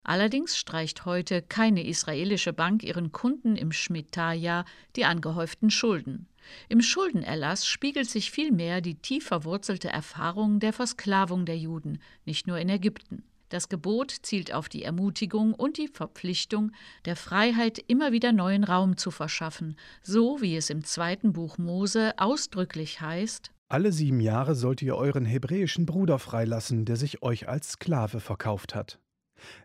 Allerdings 0.03 0.57
streicht 0.57 1.05
heute 1.05 1.41
keine 1.41 1.85
israelische 1.85 2.53
Bank 2.53 2.83
ihren 2.83 3.11
Kunden 3.11 3.55
im 3.55 3.71
Schmittah-Jahr 3.71 4.65
die 4.95 5.05
angehäuften 5.05 5.69
Schulden. 5.69 6.27
Im 6.69 6.81
Schuldenerlass 6.81 7.67
spiegelt 7.67 8.09
sich 8.09 8.31
vielmehr 8.31 8.79
die 8.81 8.95
tief 8.95 9.27
verwurzelte 9.27 9.89
Erfahrung 9.89 10.59
der 10.59 10.71
Versklavung 10.71 11.45
der 11.45 11.57
Juden, 11.57 11.99
nicht 12.25 12.47
nur 12.47 12.57
in 12.57 12.69
Ägypten. 12.69 13.23
Das 13.49 13.69
Gebot 13.69 14.13
zielt 14.23 14.53
auf 14.53 14.67
die 14.67 14.83
Ermutigung 14.83 15.53
und 15.53 15.77
die 15.77 15.87
Verpflichtung, 15.87 16.71
der 17.05 17.15
Freiheit 17.15 17.79
immer 17.87 18.11
wieder 18.11 18.31
neuen 18.33 18.63
Raum 18.63 18.97
zu 18.97 19.09
verschaffen, 19.11 19.77
so 20.01 20.41
wie 20.41 20.57
es 20.57 20.69
im 20.69 20.83
zweiten 20.83 21.33
Buch 21.33 21.57
Mose 21.57 22.13
ausdrücklich 22.17 22.99
heißt 22.99 23.51
Alle 23.69 23.91
sieben 23.91 24.19
Jahre 24.19 24.55
sollt 24.55 24.81
ihr 24.81 24.95
euren 24.95 25.25
hebräischen 25.25 25.85
Bruder 25.85 26.19
freilassen, 26.19 26.85
der 26.85 26.97
sich 26.97 27.21
euch 27.23 27.47
als 27.47 27.71
Sklave 27.73 28.19
verkauft 28.19 28.75
hat. 28.75 28.99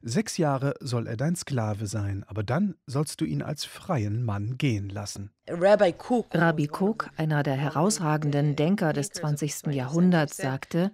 Sechs 0.02 0.36
Jahre 0.36 0.74
soll 0.80 1.06
er 1.06 1.16
dein 1.16 1.36
Sklave 1.36 1.86
sein, 1.86 2.24
aber 2.26 2.42
dann 2.42 2.74
sollst 2.86 3.20
du 3.20 3.24
ihn 3.24 3.42
als 3.42 3.64
freien 3.64 4.22
Mann 4.22 4.58
gehen 4.58 4.88
lassen. 4.88 5.30
Rabbi 5.48 5.94
Cook, 6.08 6.26
Rabbi 6.32 6.70
Cook 6.70 7.10
einer 7.16 7.42
der 7.42 7.56
herausragenden 7.56 8.54
Denker 8.54 8.92
des 8.92 9.08
20. 9.10 9.66
Jahrhunderts, 9.72 10.36
sagte, 10.36 10.92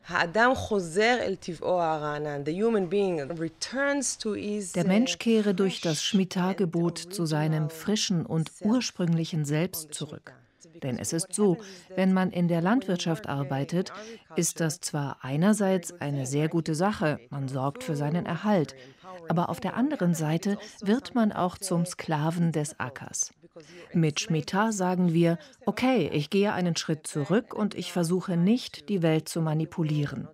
der 4.75 4.87
Mensch 4.87 5.19
kehre 5.19 5.55
durch 5.55 5.81
das 5.81 6.03
Shemitah-Gebot 6.03 6.99
zu 6.99 7.27
seinem 7.27 7.71
frischen 7.71 8.25
und 8.25 8.51
ursprünglichen 8.63 9.45
Selbst 9.45 9.93
zurück. 9.93 10.33
Denn 10.83 10.99
es 10.99 11.13
ist 11.13 11.33
so, 11.33 11.59
wenn 11.95 12.13
man 12.13 12.31
in 12.31 12.49
der 12.49 12.61
Landwirtschaft 12.61 13.29
arbeitet, 13.29 13.93
ist 14.37 14.61
das 14.61 14.81
zwar 14.81 15.19
einerseits 15.23 15.93
eine 16.01 16.27
sehr 16.27 16.49
gute 16.49 16.75
Sache, 16.75 17.19
man 17.31 17.49
sorgt 17.49 17.85
für 17.85 17.97
seinen 17.97 18.27
Erhalt, 18.27 18.75
aber 19.29 19.49
auf 19.49 19.61
der 19.61 19.75
anderen 19.75 20.15
Seite 20.15 20.59
wird 20.81 21.15
man 21.15 21.33
auch 21.33 21.59
zum 21.59 21.85
Sklaven 21.85 22.53
des 22.53 22.79
Ackers. 22.79 23.33
Mit 23.93 24.21
Schmittah 24.21 24.73
sagen 24.73 25.13
wir, 25.13 25.39
okay, 25.67 26.09
ich 26.13 26.31
gehe 26.31 26.53
einen 26.53 26.77
Schritt 26.77 27.07
zurück 27.07 27.55
und 27.55 27.75
ich 27.75 27.93
versuche 27.93 28.37
nicht, 28.37 28.89
die 28.89 29.03
Welt 29.03 29.29
zu 29.29 29.41
manipulieren. 29.41 30.29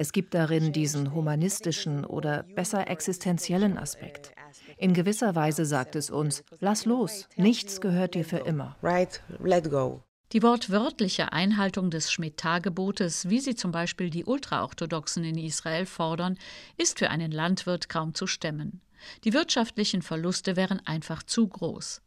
Es 0.00 0.12
gibt 0.12 0.32
darin 0.32 0.72
diesen 0.72 1.12
humanistischen 1.12 2.04
oder 2.04 2.44
besser 2.44 2.86
existenziellen 2.86 3.76
Aspekt. 3.76 4.30
In 4.76 4.94
gewisser 4.94 5.34
Weise 5.34 5.66
sagt 5.66 5.96
es 5.96 6.08
uns, 6.08 6.44
lass 6.60 6.84
los, 6.84 7.28
nichts 7.34 7.80
gehört 7.80 8.14
dir 8.14 8.24
für 8.24 8.38
immer. 8.38 8.76
Right, 8.80 9.20
let 9.42 9.68
go. 9.68 10.04
Die 10.30 10.44
wortwörtliche 10.44 11.32
Einhaltung 11.32 11.90
des 11.90 12.12
Schmittah-Gebotes, 12.12 13.28
wie 13.28 13.40
sie 13.40 13.56
zum 13.56 13.72
Beispiel 13.72 14.08
die 14.08 14.24
Ultraorthodoxen 14.24 15.24
in 15.24 15.36
Israel 15.36 15.84
fordern, 15.84 16.38
ist 16.76 17.00
für 17.00 17.10
einen 17.10 17.32
Landwirt 17.32 17.88
kaum 17.88 18.14
zu 18.14 18.28
stemmen. 18.28 18.80
Die 19.24 19.32
wirtschaftlichen 19.32 20.02
Verluste 20.02 20.54
wären 20.54 20.78
einfach 20.86 21.24
zu 21.24 21.48
groß. 21.48 22.02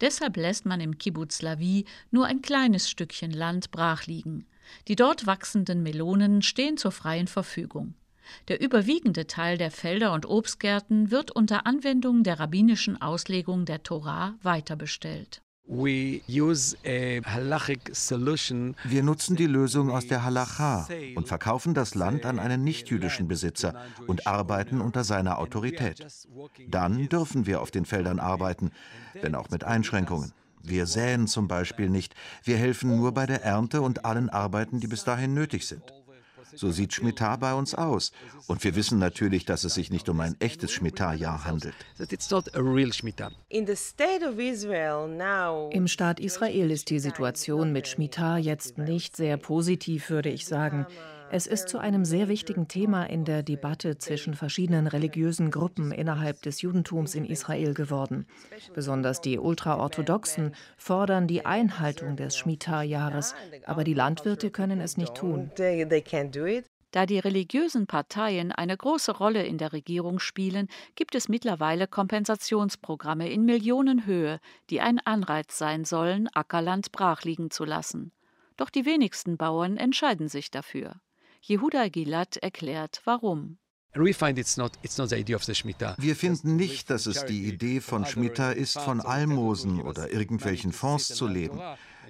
Deshalb 0.00 0.36
lässt 0.36 0.66
man 0.66 0.80
im 0.80 0.98
Kibbutz 0.98 1.42
Lavi 1.42 1.84
nur 2.10 2.26
ein 2.26 2.42
kleines 2.42 2.90
Stückchen 2.90 3.30
Land 3.30 3.70
brach 3.70 4.06
liegen. 4.06 4.46
Die 4.88 4.96
dort 4.96 5.26
wachsenden 5.26 5.82
Melonen 5.82 6.42
stehen 6.42 6.76
zur 6.76 6.92
freien 6.92 7.26
Verfügung. 7.26 7.94
Der 8.48 8.60
überwiegende 8.60 9.26
Teil 9.26 9.56
der 9.58 9.70
Felder 9.70 10.12
und 10.12 10.26
Obstgärten 10.26 11.10
wird 11.10 11.30
unter 11.30 11.66
Anwendung 11.66 12.22
der 12.22 12.40
rabbinischen 12.40 13.00
Auslegung 13.00 13.64
der 13.64 13.82
Tora 13.82 14.34
weiterbestellt. 14.42 15.42
Wir 15.68 16.22
nutzen 19.02 19.36
die 19.36 19.46
Lösung 19.46 19.90
aus 19.90 20.06
der 20.06 20.22
Halacha 20.22 20.88
und 21.16 21.26
verkaufen 21.26 21.74
das 21.74 21.96
Land 21.96 22.24
an 22.24 22.38
einen 22.38 22.62
nichtjüdischen 22.62 23.26
Besitzer 23.26 23.74
und 24.06 24.28
arbeiten 24.28 24.80
unter 24.80 25.02
seiner 25.02 25.38
Autorität. 25.38 26.06
Dann 26.68 27.08
dürfen 27.08 27.46
wir 27.46 27.60
auf 27.60 27.72
den 27.72 27.84
Feldern 27.84 28.20
arbeiten, 28.20 28.70
wenn 29.20 29.34
auch 29.34 29.50
mit 29.50 29.64
Einschränkungen. 29.64 30.32
Wir 30.68 30.86
säen 30.86 31.26
zum 31.26 31.48
Beispiel 31.48 31.88
nicht, 31.88 32.14
wir 32.44 32.56
helfen 32.56 32.96
nur 32.96 33.12
bei 33.12 33.26
der 33.26 33.42
Ernte 33.42 33.82
und 33.82 34.04
allen 34.04 34.28
Arbeiten, 34.30 34.80
die 34.80 34.88
bis 34.88 35.04
dahin 35.04 35.34
nötig 35.34 35.66
sind. 35.66 35.92
So 36.54 36.70
sieht 36.70 36.94
Schmittah 36.94 37.36
bei 37.36 37.54
uns 37.54 37.74
aus. 37.74 38.12
Und 38.46 38.64
wir 38.64 38.76
wissen 38.76 38.98
natürlich, 38.98 39.44
dass 39.44 39.64
es 39.64 39.74
sich 39.74 39.90
nicht 39.90 40.08
um 40.08 40.20
ein 40.20 40.36
echtes 40.38 40.72
Schmittah-Jahr 40.72 41.44
handelt. 41.44 41.74
Im 45.70 45.88
Staat 45.88 46.20
Israel 46.20 46.70
ist 46.70 46.90
die 46.90 46.98
Situation 46.98 47.72
mit 47.72 47.88
Schmittah 47.88 48.38
jetzt 48.38 48.78
nicht 48.78 49.16
sehr 49.16 49.36
positiv, 49.36 50.08
würde 50.10 50.30
ich 50.30 50.46
sagen. 50.46 50.86
Es 51.30 51.46
ist 51.46 51.68
zu 51.68 51.78
einem 51.78 52.04
sehr 52.04 52.28
wichtigen 52.28 52.68
Thema 52.68 53.04
in 53.04 53.24
der 53.24 53.42
Debatte 53.42 53.98
zwischen 53.98 54.34
verschiedenen 54.34 54.86
religiösen 54.86 55.50
Gruppen 55.50 55.90
innerhalb 55.90 56.40
des 56.42 56.62
Judentums 56.62 57.14
in 57.14 57.24
Israel 57.24 57.74
geworden. 57.74 58.26
Besonders 58.74 59.20
die 59.20 59.38
Ultraorthodoxen 59.38 60.54
fordern 60.76 61.26
die 61.26 61.44
Einhaltung 61.44 62.16
des 62.16 62.36
Shemitah-Jahres, 62.36 63.34
aber 63.66 63.82
die 63.82 63.94
Landwirte 63.94 64.50
können 64.50 64.80
es 64.80 64.96
nicht 64.96 65.14
tun. 65.14 65.50
Da 66.92 67.04
die 67.04 67.18
religiösen 67.18 67.86
Parteien 67.86 68.52
eine 68.52 68.76
große 68.76 69.12
Rolle 69.12 69.44
in 69.44 69.58
der 69.58 69.72
Regierung 69.72 70.18
spielen, 70.18 70.68
gibt 70.94 71.14
es 71.14 71.28
mittlerweile 71.28 71.88
Kompensationsprogramme 71.88 73.28
in 73.28 73.44
Millionenhöhe, 73.44 74.38
die 74.70 74.80
ein 74.80 75.00
Anreiz 75.04 75.58
sein 75.58 75.84
sollen, 75.84 76.28
Ackerland 76.32 76.92
brachliegen 76.92 77.50
zu 77.50 77.64
lassen. 77.64 78.12
Doch 78.56 78.70
die 78.70 78.86
wenigsten 78.86 79.36
Bauern 79.36 79.76
entscheiden 79.76 80.28
sich 80.28 80.50
dafür. 80.50 81.00
Jehuda 81.48 81.86
Gilad 81.86 82.38
erklärt, 82.38 83.02
warum. 83.04 83.58
Wir 83.94 84.14
finden 86.16 86.56
nicht, 86.56 86.90
dass 86.90 87.06
es 87.06 87.24
die 87.24 87.44
Idee 87.46 87.80
von 87.80 88.04
Schmitta 88.04 88.50
ist, 88.50 88.80
von 88.80 89.00
Almosen 89.00 89.80
oder 89.80 90.10
irgendwelchen 90.10 90.72
Fonds 90.72 91.06
zu 91.06 91.28
leben, 91.28 91.60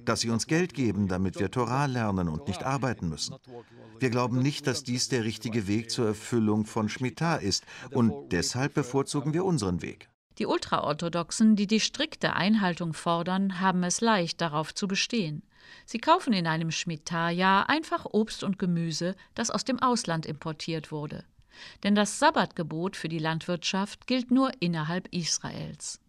dass 0.07 0.21
sie 0.21 0.31
uns 0.31 0.47
Geld 0.47 0.73
geben, 0.73 1.07
damit 1.07 1.39
wir 1.39 1.51
Torah 1.51 1.85
lernen 1.85 2.31
und 2.31 2.49
nicht 2.49 2.63
arbeiten 2.63 3.11
müssen. 3.11 3.37
Wir 3.99 4.09
glauben 4.09 4.39
nicht, 4.39 4.67
dass 4.67 4.85
dies 4.85 5.11
der 5.11 5.25
richtige 5.25 5.69
Weg 5.69 5.91
zur 5.91 6.07
Erfüllung 6.07 6.65
von 6.65 6.89
Schmitta 6.89 7.37
ist 7.37 7.67
und 7.91 8.33
deshalb 8.33 8.73
bevorzugen 8.73 9.35
wir 9.35 9.45
unseren 9.45 9.83
Weg. 9.83 10.09
Die 10.39 10.47
Ultraorthodoxen, 10.47 11.57
die 11.57 11.67
die 11.67 11.81
strikte 11.81 12.33
Einhaltung 12.33 12.95
fordern, 12.95 13.61
haben 13.61 13.83
es 13.83 14.01
leicht, 14.01 14.41
darauf 14.41 14.75
zu 14.75 14.89
bestehen. 14.89 15.43
Sie 15.85 15.99
kaufen 15.99 16.33
in 16.33 16.47
einem 16.47 16.71
Schmittah-Jahr 16.71 17.69
einfach 17.69 18.07
Obst 18.07 18.43
und 18.43 18.59
Gemüse, 18.59 19.15
das 19.35 19.51
aus 19.51 19.65
dem 19.65 19.81
Ausland 19.81 20.27
importiert 20.27 20.91
wurde. 20.93 21.25
Denn 21.83 21.95
das 21.95 22.19
Sabbatgebot 22.19 22.97
für 22.97 23.09
die 23.09 23.19
Landwirtschaft 23.19 24.07
gilt 24.07 24.31
nur 24.31 24.51
innerhalb 24.61 25.09
Israels. 25.13 26.01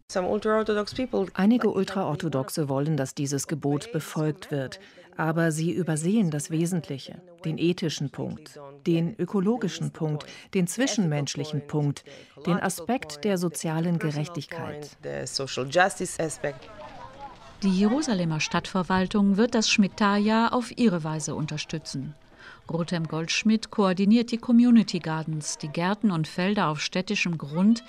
Einige 1.34 1.70
Ultraorthodoxe 1.70 2.70
wollen, 2.70 2.96
dass 2.98 3.14
dieses 3.14 3.48
Gebot 3.48 3.92
befolgt 3.92 4.52
wird, 4.52 4.80
aber 5.18 5.52
sie 5.52 5.72
übersehen 5.72 6.32
das 6.32 6.50
Wesentliche, 6.50 7.22
den 7.44 7.58
ethischen 7.58 8.10
Punkt, 8.10 8.60
den 8.86 9.20
ökologischen 9.20 9.92
Punkt, 9.92 10.26
den 10.54 10.68
zwischenmenschlichen 10.68 11.68
Punkt, 11.68 12.06
den 12.46 12.60
Aspekt 12.60 13.26
der 13.26 13.38
sozialen 13.38 14.00
Gerechtigkeit. 14.00 14.92
Die 17.64 17.76
Jerusalemer 17.76 18.40
Stadtverwaltung 18.40 19.36
wird 19.36 19.56
das 19.56 19.68
Schmittah-Jahr 19.68 20.54
auf 20.54 20.78
ihre 20.78 21.04
Weise 21.04 21.34
unterstützen. 21.34 22.14
Rotem 22.70 23.08
Goldschmidt 23.08 23.72
koordiniert 23.72 24.32
die 24.32 24.38
Community 24.38 25.00
Gardens, 25.00 25.58
die 25.58 25.70
Gärten 25.70 26.12
und 26.12 26.28
Felder 26.28 26.68
auf 26.68 26.82
städtischem 26.82 27.40
Grund, 27.40 27.84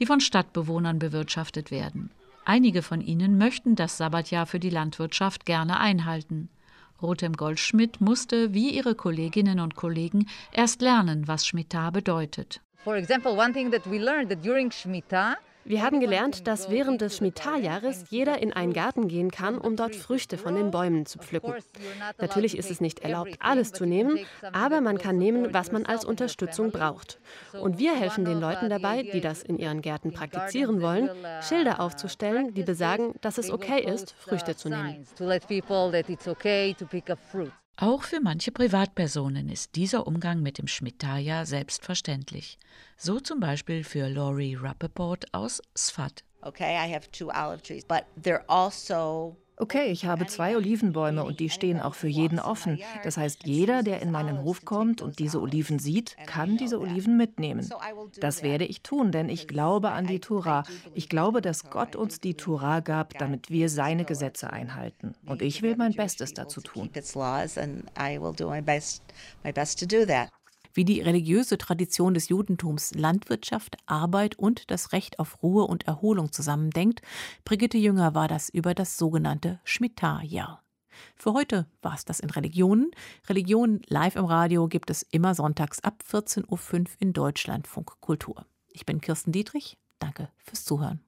die 0.00 0.06
von 0.06 0.18
Stadtbewohnern 0.18 0.98
bewirtschaftet 0.98 1.70
werden. 1.70 2.10
Einige 2.44 2.82
von 2.82 3.00
ihnen 3.00 3.38
möchten 3.38 3.76
das 3.76 3.96
Sabbatjahr 3.96 4.46
für 4.46 4.58
die 4.58 4.70
Landwirtschaft 4.70 5.46
gerne 5.46 5.78
einhalten. 5.78 6.48
Rotem 7.00 7.34
Goldschmidt 7.34 8.00
musste, 8.00 8.52
wie 8.54 8.70
ihre 8.70 8.96
Kolleginnen 8.96 9.60
und 9.60 9.76
Kollegen, 9.76 10.26
erst 10.52 10.82
lernen, 10.82 11.28
was 11.28 11.46
Schmittah 11.46 11.90
bedeutet. 11.90 12.60
For 12.82 12.96
example, 12.96 13.38
one 13.38 13.52
thing 13.52 13.70
that 13.70 13.88
we 13.88 13.98
learned 13.98 14.30
that 14.30 14.44
during 14.44 14.72
Schmittah 14.72 15.36
wir 15.64 15.82
haben 15.82 16.00
gelernt, 16.00 16.46
dass 16.46 16.70
während 16.70 17.00
des 17.00 17.16
Schmittah-Jahres 17.16 18.04
jeder 18.10 18.42
in 18.42 18.52
einen 18.52 18.72
Garten 18.72 19.08
gehen 19.08 19.30
kann, 19.30 19.58
um 19.58 19.76
dort 19.76 19.94
Früchte 19.94 20.38
von 20.38 20.54
den 20.54 20.70
Bäumen 20.70 21.06
zu 21.06 21.18
pflücken. 21.18 21.54
Natürlich 22.18 22.56
ist 22.58 22.70
es 22.70 22.80
nicht 22.80 23.00
erlaubt, 23.00 23.36
alles 23.40 23.72
zu 23.72 23.86
nehmen, 23.86 24.18
aber 24.52 24.80
man 24.80 24.98
kann 24.98 25.18
nehmen, 25.18 25.54
was 25.54 25.72
man 25.72 25.86
als 25.86 26.04
Unterstützung 26.04 26.70
braucht. 26.70 27.20
Und 27.60 27.78
wir 27.78 27.94
helfen 27.94 28.24
den 28.24 28.40
Leuten 28.40 28.68
dabei, 28.70 29.02
die 29.02 29.20
das 29.20 29.42
in 29.42 29.58
ihren 29.58 29.82
Gärten 29.82 30.12
praktizieren 30.12 30.82
wollen, 30.82 31.10
Schilder 31.42 31.80
aufzustellen, 31.80 32.54
die 32.54 32.62
besagen, 32.62 33.14
dass 33.20 33.38
es 33.38 33.50
okay 33.50 33.84
ist, 33.84 34.12
Früchte 34.18 34.56
zu 34.56 34.68
nehmen. 34.68 35.06
Auch 37.76 38.02
für 38.02 38.20
manche 38.20 38.52
Privatpersonen 38.52 39.48
ist 39.48 39.74
dieser 39.76 40.06
Umgang 40.06 40.42
mit 40.42 40.58
dem 40.58 40.68
Schmittaya 40.68 41.46
selbstverständlich. 41.46 42.58
So 42.96 43.18
zum 43.18 43.40
Beispiel 43.40 43.82
für 43.82 44.08
Laurie 44.08 44.54
Rappaport 44.54 45.32
aus 45.32 45.62
Sfat. 45.76 46.22
Okay, 46.42 46.74
I 46.76 46.92
have 46.92 47.10
two 47.10 47.30
olive 47.30 47.62
trees, 47.62 47.84
but 47.84 48.04
they're 48.20 48.44
also 48.48 49.36
Okay, 49.62 49.92
ich 49.92 50.06
habe 50.06 50.26
zwei 50.26 50.56
Olivenbäume 50.56 51.22
und 51.22 51.38
die 51.38 51.48
stehen 51.48 51.78
auch 51.78 51.94
für 51.94 52.08
jeden 52.08 52.40
offen. 52.40 52.80
Das 53.04 53.16
heißt, 53.16 53.46
jeder, 53.46 53.84
der 53.84 54.02
in 54.02 54.10
meinen 54.10 54.42
Hof 54.42 54.64
kommt 54.64 55.00
und 55.00 55.20
diese 55.20 55.40
Oliven 55.40 55.78
sieht, 55.78 56.16
kann 56.26 56.56
diese 56.56 56.80
Oliven 56.80 57.16
mitnehmen. 57.16 57.70
Das 58.18 58.42
werde 58.42 58.64
ich 58.64 58.82
tun, 58.82 59.12
denn 59.12 59.28
ich 59.28 59.46
glaube 59.46 59.92
an 59.92 60.08
die 60.08 60.18
Tura. 60.18 60.64
Ich 60.94 61.08
glaube, 61.08 61.40
dass 61.40 61.70
Gott 61.70 61.94
uns 61.94 62.18
die 62.18 62.34
Tura 62.34 62.80
gab, 62.80 63.16
damit 63.18 63.50
wir 63.50 63.68
seine 63.68 64.04
Gesetze 64.04 64.52
einhalten. 64.52 65.14
Und 65.26 65.42
ich 65.42 65.62
will 65.62 65.76
mein 65.76 65.92
Bestes 65.92 66.34
dazu 66.34 66.60
tun 66.60 66.90
wie 70.74 70.84
die 70.84 71.00
religiöse 71.00 71.58
Tradition 71.58 72.14
des 72.14 72.28
Judentums 72.28 72.94
Landwirtschaft, 72.94 73.76
Arbeit 73.86 74.38
und 74.38 74.70
das 74.70 74.92
Recht 74.92 75.18
auf 75.18 75.42
Ruhe 75.42 75.64
und 75.64 75.86
Erholung 75.86 76.32
zusammendenkt. 76.32 77.02
Brigitte 77.44 77.78
Jünger 77.78 78.14
war 78.14 78.28
das 78.28 78.48
über 78.48 78.74
das 78.74 78.98
sogenannte 78.98 79.60
Schmittah-Jahr. 79.64 80.62
Für 81.16 81.32
heute 81.32 81.66
war 81.80 81.94
es 81.94 82.04
das 82.04 82.20
in 82.20 82.30
Religionen. 82.30 82.90
Religionen 83.28 83.80
live 83.86 84.16
im 84.16 84.24
Radio 84.24 84.68
gibt 84.68 84.90
es 84.90 85.02
immer 85.02 85.34
sonntags 85.34 85.80
ab 85.80 86.02
14.05 86.10 86.80
Uhr 86.80 86.86
in 86.98 87.12
Deutschlandfunk 87.12 88.00
Kultur. 88.00 88.46
Ich 88.70 88.86
bin 88.86 89.00
Kirsten 89.00 89.32
Dietrich. 89.32 89.78
Danke 89.98 90.28
fürs 90.38 90.64
Zuhören. 90.64 91.00